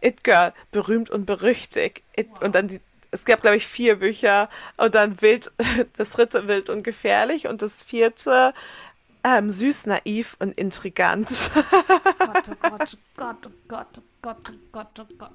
[0.00, 2.02] It Girl, berühmt und berüchtigt.
[2.16, 4.48] It, Und dann die, es gab, glaube ich, vier Bücher.
[4.76, 5.50] Und dann wild,
[5.96, 7.46] das dritte wild und gefährlich.
[7.46, 8.52] Und das vierte,
[9.24, 11.50] ähm, süß, naiv und intrigant.
[12.18, 15.32] Gott, oh Gott, oh Gott, oh Gott, oh Gott, oh Gott, oh Gott.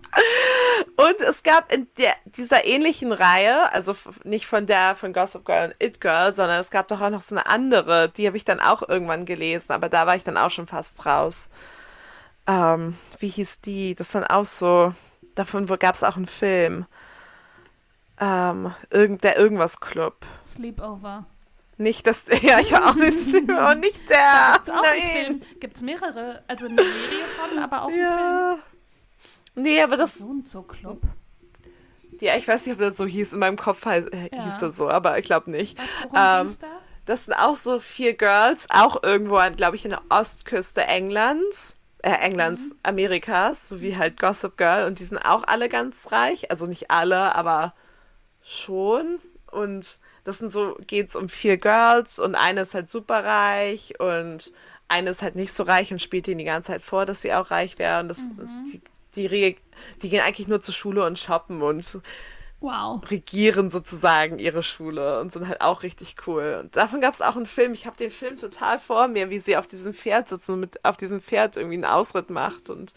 [0.95, 5.67] Und es gab in der, dieser ähnlichen Reihe, also nicht von der von Gossip Girl
[5.67, 8.45] und It Girl, sondern es gab doch auch noch so eine andere, die habe ich
[8.45, 11.49] dann auch irgendwann gelesen, aber da war ich dann auch schon fast raus.
[12.47, 13.93] Ähm, wie hieß die?
[13.93, 14.93] Das ist dann auch so,
[15.35, 16.85] davon gab es auch einen Film.
[18.21, 20.25] Ähm, irgend, der Irgendwas Club.
[20.45, 21.25] Sleepover.
[21.75, 24.53] Nicht das, ja, ich war auch nicht, und nicht der.
[24.53, 25.01] Gibt's auch einen.
[25.01, 25.41] Film?
[25.59, 28.76] Gibt's mehrere, also eine Serie von, aber auch einen Film.
[29.57, 31.01] Nee, aber das, So ein Zoo-Club.
[32.19, 33.33] ja, ich weiß nicht, ob das so hieß.
[33.33, 34.43] In meinem Kopf äh, Ja.
[34.45, 35.77] hieß das so, aber ich glaube nicht.
[36.11, 36.67] Was, Ähm, da?
[37.05, 42.11] Das sind auch so vier Girls, auch irgendwo, glaube ich, in der Ostküste Englands, äh,
[42.11, 44.85] Englands, Amerikas, so wie halt Gossip Girl.
[44.85, 46.51] Und die sind auch alle ganz reich.
[46.51, 47.73] Also nicht alle, aber
[48.43, 49.19] schon.
[49.51, 54.51] Und das sind so, geht's um vier Girls und eine ist halt super reich und
[54.89, 57.33] eine ist halt nicht so reich und spielt ihnen die ganze Zeit vor, dass sie
[57.33, 58.01] auch reich wäre.
[58.01, 58.81] Und das, das, die,
[59.17, 59.55] die,
[60.01, 62.01] die gehen eigentlich nur zur Schule und shoppen und
[62.59, 63.01] Wow.
[63.11, 66.61] regieren sozusagen ihre Schule und sind halt auch richtig cool.
[66.63, 67.73] Und davon gab es auch einen Film.
[67.73, 70.83] Ich habe den Film total vor mir, wie sie auf diesem Pferd sitzen und mit
[70.83, 72.93] auf diesem Pferd irgendwie einen Ausritt macht und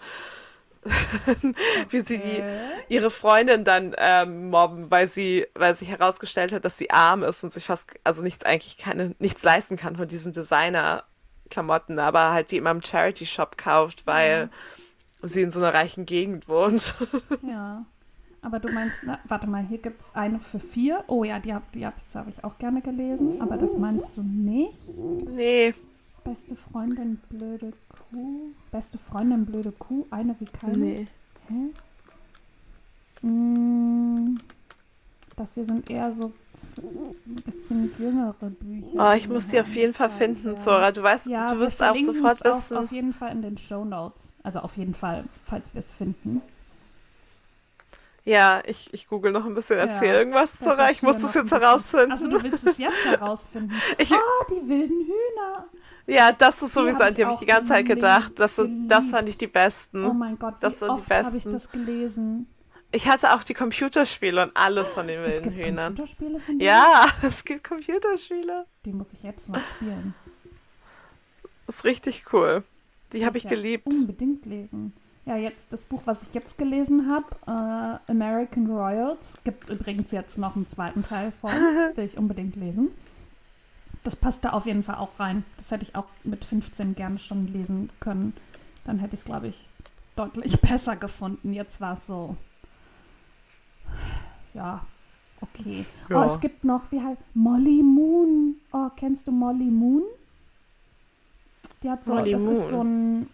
[1.90, 2.42] wie sie die
[2.88, 7.44] ihre Freundin dann ähm, mobben, weil sie weil sich herausgestellt hat, dass sie arm ist
[7.44, 11.04] und sich fast also nichts eigentlich keine nichts leisten kann von diesen Designer
[11.50, 14.48] Klamotten, aber halt die immer im Charity Shop kauft, weil
[15.22, 16.94] sie in so einer reichen Gegend wohnt.
[17.42, 17.84] Ja.
[18.42, 21.04] Aber du meinst, na, warte mal, hier gibt es eine für vier.
[21.08, 24.16] Oh ja, die habe die hab, das hab ich auch gerne gelesen, aber das meinst
[24.16, 24.78] du nicht?
[25.28, 25.74] nee,
[26.24, 27.72] Beste Freundin, blöde
[28.10, 28.52] Kuh.
[28.70, 30.76] Beste Freundin, blöde Kuh, eine wie keine.
[30.76, 31.06] nee.
[31.48, 33.26] Hä?
[33.26, 34.36] Mm,
[35.40, 36.32] das hier sind eher so
[36.76, 39.10] ein bisschen jüngere Bücher.
[39.10, 40.92] Oh, ich muss die auf jeden Fall finden, Zora.
[40.92, 42.76] Du weißt, Ja, du wir wirst auch sofort wissen.
[42.76, 44.32] Auf jeden Fall in den Show Notes.
[44.42, 46.42] Also auf jeden Fall, falls wir es finden.
[48.24, 50.90] Ja, ich, ich google noch ein bisschen, erzähl Ja, irgendwas, Zora.
[50.90, 52.12] Ich muss das jetzt herausfinden.
[52.12, 53.72] Also du willst es jetzt herausfinden.
[53.98, 55.66] Ich- oh, die wilden Hühner.
[56.06, 58.32] ja, das ist sowieso, an die habe ich die ganze Zeit gedacht.
[58.38, 60.04] Das, das fand ich die besten.
[60.04, 61.52] Oh mein Gott, wie Das sind die oft habe ich besten.
[61.52, 62.46] das gelesen.
[62.92, 65.94] Ich hatte auch die Computerspiele und alles von den Es wilden gibt Hühnern.
[65.94, 66.60] Computerspiele von denen?
[66.60, 68.66] Ja, es gibt Computerspiele.
[68.84, 70.14] Die muss ich jetzt noch spielen.
[71.68, 72.64] Ist richtig cool.
[73.12, 73.86] Die habe ich Ja, geliebt.
[73.86, 74.92] Unbedingt lesen.
[75.26, 80.10] Ja, jetzt das Buch, was ich jetzt gelesen habe, äh, American Royals, gibt es übrigens
[80.10, 81.50] jetzt noch einen zweiten Teil von,
[81.94, 82.88] will ich unbedingt lesen.
[84.02, 85.44] Das passt da auf jeden Fall auch rein.
[85.58, 88.32] Das hätte ich auch mit 15 gerne schon lesen können.
[88.84, 89.68] Dann hätte ich es, glaube ich,
[90.16, 91.52] deutlich besser gefunden.
[91.52, 92.36] Jetzt war es so.
[94.54, 94.84] Ja,
[95.40, 95.84] okay.
[96.08, 96.22] Ja.
[96.22, 98.56] Oh, es gibt noch, wie heißt Molly Moon.
[98.72, 100.02] Oh, kennst du Molly Moon?
[101.82, 102.56] Die hat so, Molly das Moon.
[102.56, 103.26] ist so ein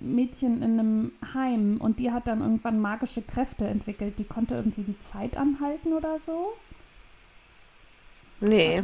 [0.00, 4.18] Mädchen in einem Heim und die hat dann irgendwann magische Kräfte entwickelt.
[4.18, 6.52] Die konnte irgendwie die Zeit anhalten oder so.
[8.40, 8.82] Nee,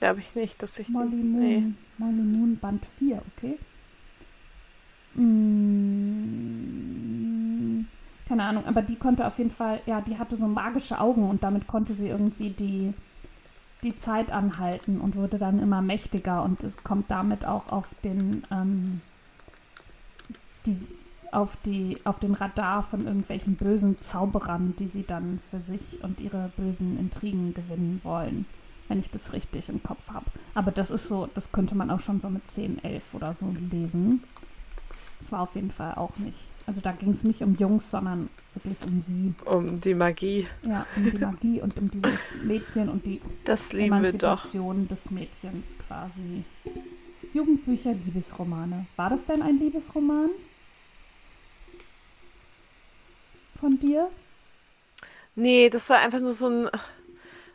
[0.00, 1.22] glaube ich nicht, dass ich Molly die.
[1.22, 1.40] Moon.
[1.40, 1.64] Nee.
[1.96, 3.58] Molly Moon Band 4, okay.
[5.14, 5.22] Mm,
[8.28, 11.42] keine Ahnung, aber die konnte auf jeden Fall, ja, die hatte so magische Augen und
[11.42, 12.92] damit konnte sie irgendwie die,
[13.82, 18.42] die Zeit anhalten und wurde dann immer mächtiger und es kommt damit auch auf den,
[18.50, 19.00] ähm,
[20.66, 20.76] die,
[21.32, 26.20] auf die, auf den Radar von irgendwelchen bösen Zauberern, die sie dann für sich und
[26.20, 28.46] ihre bösen Intrigen gewinnen wollen
[28.88, 30.26] wenn ich das richtig im Kopf habe.
[30.54, 33.54] Aber das ist so, das könnte man auch schon so mit 10, 11 oder so
[33.70, 34.24] lesen.
[35.20, 36.38] Das war auf jeden Fall auch nicht.
[36.68, 39.32] Also da ging es nicht um Jungs, sondern wirklich um sie.
[39.46, 40.46] Um die Magie.
[40.64, 43.72] Ja, um die Magie und um dieses Mädchen und die Das.
[43.72, 46.44] Emanzipation des Mädchens quasi.
[47.32, 48.84] Jugendbücher, Liebesromane.
[48.96, 50.28] War das denn ein Liebesroman?
[53.58, 54.10] Von dir?
[55.36, 56.68] Nee, das war einfach nur so ein.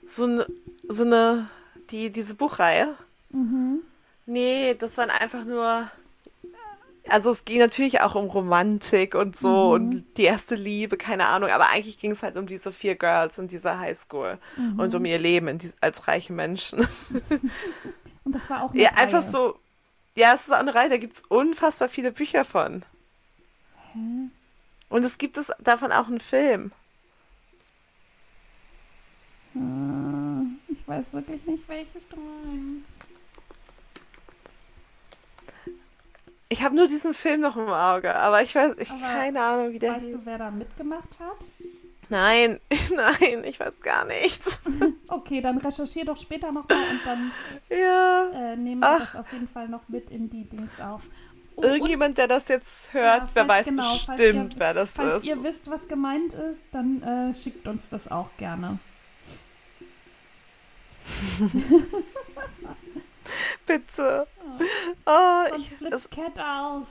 [0.07, 0.43] So, ein,
[0.89, 1.49] so eine.
[1.91, 2.97] Die, diese Buchreihe.
[3.29, 3.81] Mhm.
[4.25, 5.91] Nee, das waren einfach nur.
[7.09, 11.49] Also es ging natürlich auch um Romantik und so und die erste Liebe, keine Ahnung,
[11.49, 14.39] aber eigentlich ging es halt um diese vier Girls in dieser Highschool
[14.77, 16.79] und um ihr Leben die, als reiche Menschen.
[18.25, 18.99] Und das war auch eine Ja, Reihe.
[18.99, 19.59] einfach so.
[20.15, 22.83] Ja, es ist auch eine Reihe, da gibt es unfassbar viele Bücher von.
[24.87, 26.71] Und es gibt es davon auch einen Film.
[29.55, 29.59] Äh,
[30.71, 32.92] Ich weiß wirklich nicht, welches du meinst.
[36.53, 39.71] Ich habe nur diesen Film noch im Auge, aber ich weiß, ich Aber keine Ahnung,
[39.73, 40.15] wie der Weißt hieß.
[40.17, 41.37] du, wer da mitgemacht hat?
[42.09, 42.59] Nein,
[42.95, 44.61] nein, ich weiß gar nichts.
[45.07, 47.31] Okay, dann recherchier doch später nochmal und dann
[47.69, 48.29] Ja.
[48.33, 48.99] äh, nehmen wir Ach.
[49.13, 51.01] das auf jeden Fall noch mit in die Dings auf.
[51.55, 55.19] Oh, Irgendjemand, der das jetzt hört, Ja, wer weiß genau, bestimmt, ihr- wer das Falls
[55.19, 55.25] ist.
[55.25, 58.77] ihr wisst, was gemeint ist, dann äh, schickt uns das auch gerne.
[63.65, 64.27] Bitte.
[65.05, 66.87] Oh, ich, flippt das, Cat aus.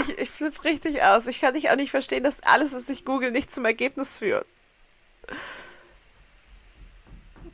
[0.00, 1.26] ich, ich flippe richtig aus.
[1.26, 4.46] Ich kann dich auch nicht verstehen, dass alles, was ich google, nicht zum Ergebnis führt.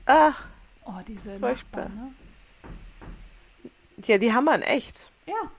[0.07, 0.49] Ach,
[0.87, 1.89] Oh, diese Furchtbar.
[1.89, 2.15] Nachbarn,
[3.55, 4.03] ne?
[4.05, 5.11] ja, die haben man echt.
[5.27, 5.51] Ja,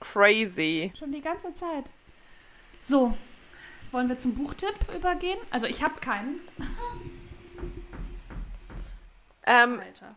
[0.00, 0.92] Crazy.
[0.98, 1.84] schon die ganze Zeit.
[2.86, 3.16] So,
[3.90, 5.38] wollen wir zum Buchtipp übergehen?
[5.50, 6.40] Also ich habe keinen.
[9.46, 10.14] Ähm, Alter.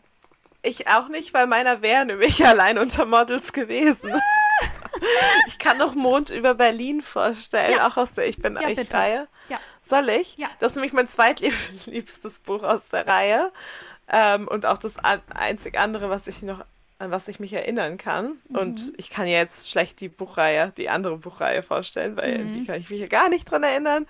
[0.64, 4.14] Ich auch nicht, weil meiner wäre nämlich allein unter Models gewesen.
[5.48, 7.88] ich kann noch Mond über Berlin vorstellen, Ja.
[7.88, 8.94] auch aus der Ich bin Ja, bitte.
[8.98, 9.28] Reihe.
[9.50, 9.60] Ja.
[9.82, 10.38] Soll ich?
[10.38, 10.48] Ja.
[10.60, 13.52] Das ist nämlich mein zweitliebstes Buch aus der Reihe.
[14.14, 14.98] Ähm, und auch das
[15.34, 16.64] einzig andere, was ich noch,
[17.00, 18.40] an was ich mich erinnern kann.
[18.50, 18.56] Mhm.
[18.58, 22.52] Und ich kann ja jetzt schlecht die Buchreihe, die andere Buchreihe vorstellen, weil Mhm.
[22.52, 24.06] die kann ich mich ja gar nicht dran erinnern.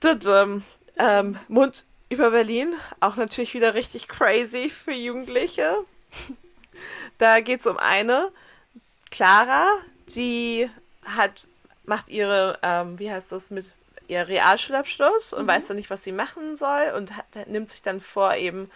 [0.00, 0.62] Tudum.
[0.98, 5.76] Ähm, Mund über Berlin, auch natürlich wieder richtig crazy für Jugendliche.
[7.16, 8.30] Da geht es um eine,
[9.10, 9.66] Clara,
[10.14, 10.70] die
[11.04, 11.48] hat,
[11.86, 13.66] macht ihre, ähm, wie heißt das, mit
[14.06, 17.98] ihr Realschulabschluss und weiß dann nicht, was sie machen soll und hat, nimmt sich dann
[17.98, 18.70] vor, eben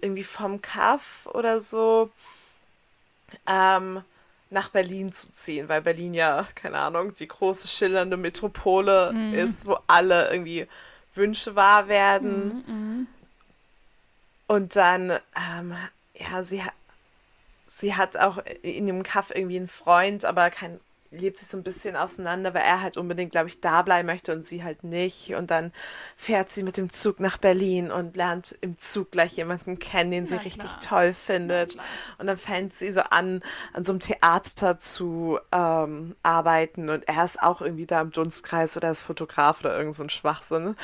[0.00, 2.10] irgendwie vom Kaff oder so
[3.48, 4.02] ähm,
[4.50, 9.78] nach Berlin zu ziehen, weil Berlin ja, keine Ahnung, die große schillernde Metropole ist, wo
[9.86, 10.66] alle irgendwie
[11.14, 12.64] Wünsche wahr werden.
[14.46, 15.76] Und dann, ähm,
[16.14, 16.62] ja, sie,
[17.66, 20.80] sie hat auch in dem Kaff irgendwie einen Freund, aber kein,
[21.10, 24.32] lebt sich so ein bisschen auseinander, weil er halt unbedingt, glaube ich, da bleiben möchte
[24.32, 25.34] und sie halt nicht.
[25.34, 25.72] Und dann
[26.16, 30.26] fährt sie mit dem Zug nach Berlin und lernt im Zug gleich jemanden kennen, den
[30.26, 30.80] sie Na richtig klar.
[30.80, 31.76] toll findet.
[32.18, 33.42] Und dann fängt sie so an,
[33.72, 38.76] an so einem Theater zu ähm, arbeiten und er ist auch irgendwie da im Dunstkreis
[38.76, 40.76] oder ist Fotograf oder irgend so ein Schwachsinn.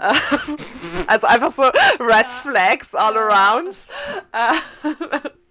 [0.00, 0.56] Ähm,
[1.08, 1.62] also einfach so
[1.98, 3.88] Red Flags all around.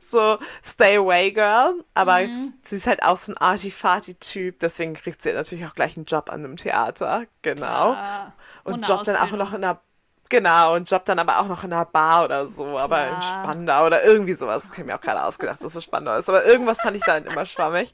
[0.00, 2.20] So Stay Away Girl, aber
[2.62, 6.30] sie ist halt auch so ein Arty-Farty-Typ, deswegen kriegt sie natürlich auch gleich einen Job
[6.30, 7.92] an einem Theater, genau.
[7.94, 8.32] Ah,
[8.64, 9.80] Und ohne jobbt dann auch noch in einer,
[10.28, 13.44] genau, und jobbt dann aber auch noch in einer Bar oder so, aber in Klar.
[13.44, 14.62] Spandau oder irgendwie sowas.
[14.62, 17.04] Das habe ich mir auch gerade ausgedacht, dass es Spandau ist, aber irgendwas fand ich
[17.04, 17.92] dann immer schwammig.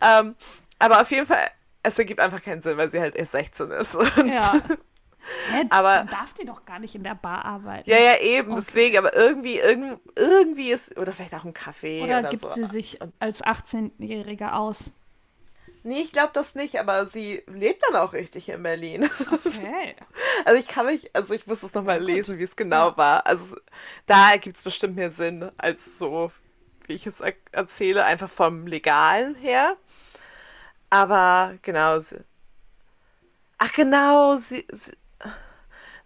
[0.00, 0.34] Ähm,
[0.78, 1.46] aber auf jeden Fall,
[1.82, 3.94] es ergibt einfach keinen Sinn, weil sie halt erst 16 ist.
[3.94, 4.52] Und Ja.
[5.50, 7.88] Hä, Aber- darf die doch gar nicht in der Bar arbeiten.
[7.88, 8.60] ja, ja, eben, Okay.
[8.64, 12.50] deswegen, aber irgendwie, irgend, irgendwie ist, oder vielleicht auch ein Café Oder oder, gibt so.
[12.52, 14.92] sie sich Und- als 18-Jährige aus?
[15.84, 19.08] Nee, ich glaube das nicht, aber sie lebt dann auch richtig in Berlin.
[19.32, 19.94] Okay.
[20.44, 23.26] Also ich kann mich, also ich muss es nochmal lesen, wie es genau war.
[23.26, 23.56] Also
[24.06, 26.30] da ergibt es bestimmt mehr Sinn als so,
[26.86, 29.76] wie ich es er erzähle, einfach vom Legalen her.
[30.90, 32.24] Aber genau, sie,
[33.58, 34.92] ach genau, sie, sie,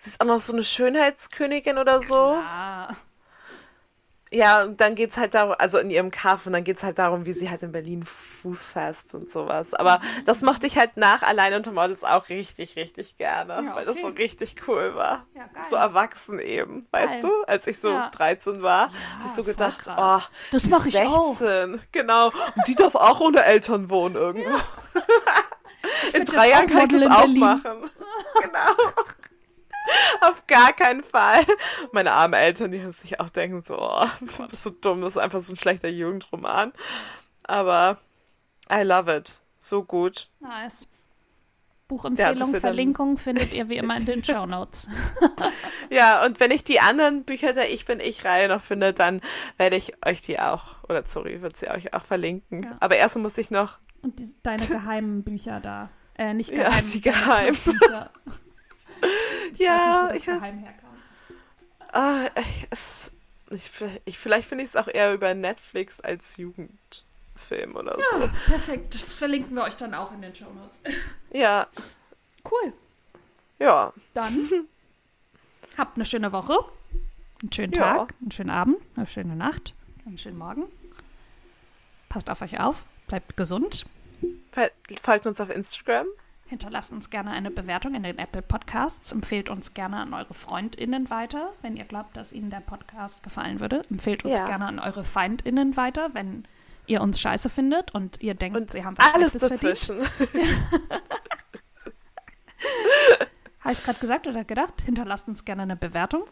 [0.03, 2.17] sie ist auch noch so eine Schönheitskönigin oder so.
[2.17, 2.97] Ah,
[4.35, 7.27] Ja, und dann geht's halt darum, also in ihrem Kaff, und dann geht's halt darum,
[7.27, 9.75] wie sie halt in Berlin Fuß fasst und sowas.
[9.75, 10.25] Aber Mhm.
[10.25, 14.01] das mochte ich halt nach Allein unter Models auch richtig, richtig gerne, Ja, weil das
[14.01, 14.23] so okay.
[14.23, 15.27] richtig cool war.
[15.35, 15.51] Ja.
[15.69, 17.31] So erwachsen eben, weißt Geil.
[17.31, 17.43] du?
[17.47, 18.09] Als ich so Ja.
[18.09, 18.85] 13 war,
[19.19, 21.37] hab ich so gedacht, oh, Das die mach ist ich auch.
[21.37, 21.83] 16.
[21.93, 22.29] Genau.
[22.29, 24.57] Und die darf auch ohne Eltern wohnen irgendwo.
[26.15, 27.39] in drei Jahren auch kann ich das auch Berlin.
[27.39, 27.91] machen.
[28.41, 28.93] genau.
[30.21, 31.45] Auf gar keinen Fall.
[31.93, 35.19] Meine armen Eltern, die sich auch denken so, oh, du bist so dumm, das ist
[35.19, 36.73] einfach so ein schlechter Jugendroman.
[37.45, 37.99] Aber
[38.73, 39.41] I love it.
[39.59, 40.29] So gut.
[40.41, 40.83] nice.
[40.83, 40.89] Ja,
[41.89, 44.89] Buchempfehlung, das ist ja Verlinkung findet ihr wie immer in den Show Notes.
[45.91, 49.21] Ja, und wenn ich die anderen Bücher der Ich bin ich-Reihe noch finde, dann
[49.59, 52.63] werde ich euch die auch, oder sorry, wird sie euch auch verlinken.
[52.63, 52.71] Ja.
[52.81, 55.91] Aber erstmal muss ich noch, Und die, deine geheimen Bücher da.
[56.17, 56.83] Äh, nicht Ja, geheim.
[56.95, 57.57] die deine geheim.
[59.03, 59.55] Bücher.
[59.65, 60.91] ja, weiß nicht, ich wo das weiß, geheim herkam.
[61.93, 63.13] ah, ich, es,
[63.51, 63.71] ich,
[64.05, 68.17] ich, vielleicht finde ich es auch eher über Netflix als Jugendfilm oder so.
[68.21, 68.95] Ja, perfekt.
[68.95, 70.81] Das verlinken wir euch dann auch in den Show Notes.
[71.33, 71.67] Ja,
[72.51, 72.73] Cool.
[73.59, 74.51] ja, Dann
[75.79, 76.59] habt eine schöne Woche.
[77.41, 77.95] einen schönen Ja.
[77.99, 79.75] Tag, einen schönen Abend, eine schöne Nacht,
[80.05, 80.65] einen schönen Morgen.
[82.09, 83.87] Passt auf euch auf, bleibt gesund.
[84.53, 84.71] Fol-
[85.03, 86.07] Folgt uns auf Instagram.
[86.53, 89.11] Hinterlasst uns gerne eine Bewertung in den Apple Podcasts.
[89.11, 93.59] Empfehlt uns gerne an eure FreundInnen weiter, wenn ihr glaubt, dass ihnen der Podcast gefallen
[93.59, 93.81] würde.
[93.89, 94.45] Empfehlt uns Ja.
[94.45, 96.45] gerne an eure FeindInnen weiter, wenn
[96.87, 99.97] ihr uns scheiße findet und ihr denkt, Und sie haben was alles dazwischen.
[103.61, 104.75] Habe ich gerade gesagt oder gedacht?
[104.85, 106.25] Hinterlasst uns gerne eine Bewertung.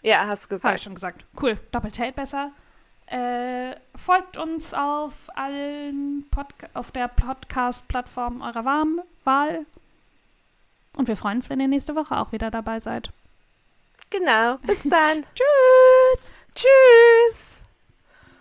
[0.00, 0.82] ja, hast du Habe ich gesagt.
[0.82, 1.26] schon gesagt.
[1.42, 2.52] Cool, doppelt hält besser.
[3.04, 9.66] Äh, folgt uns auf allen Podca auf der Podcast-Plattform eurer Warm Wahl.
[10.96, 13.10] Und wir freuen uns, wenn ihr nächste Woche auch wieder dabei seid.
[14.10, 14.56] Genau.
[14.58, 15.24] Bis dann.
[15.34, 16.32] Tschüss!
[16.54, 17.55] Tschüss.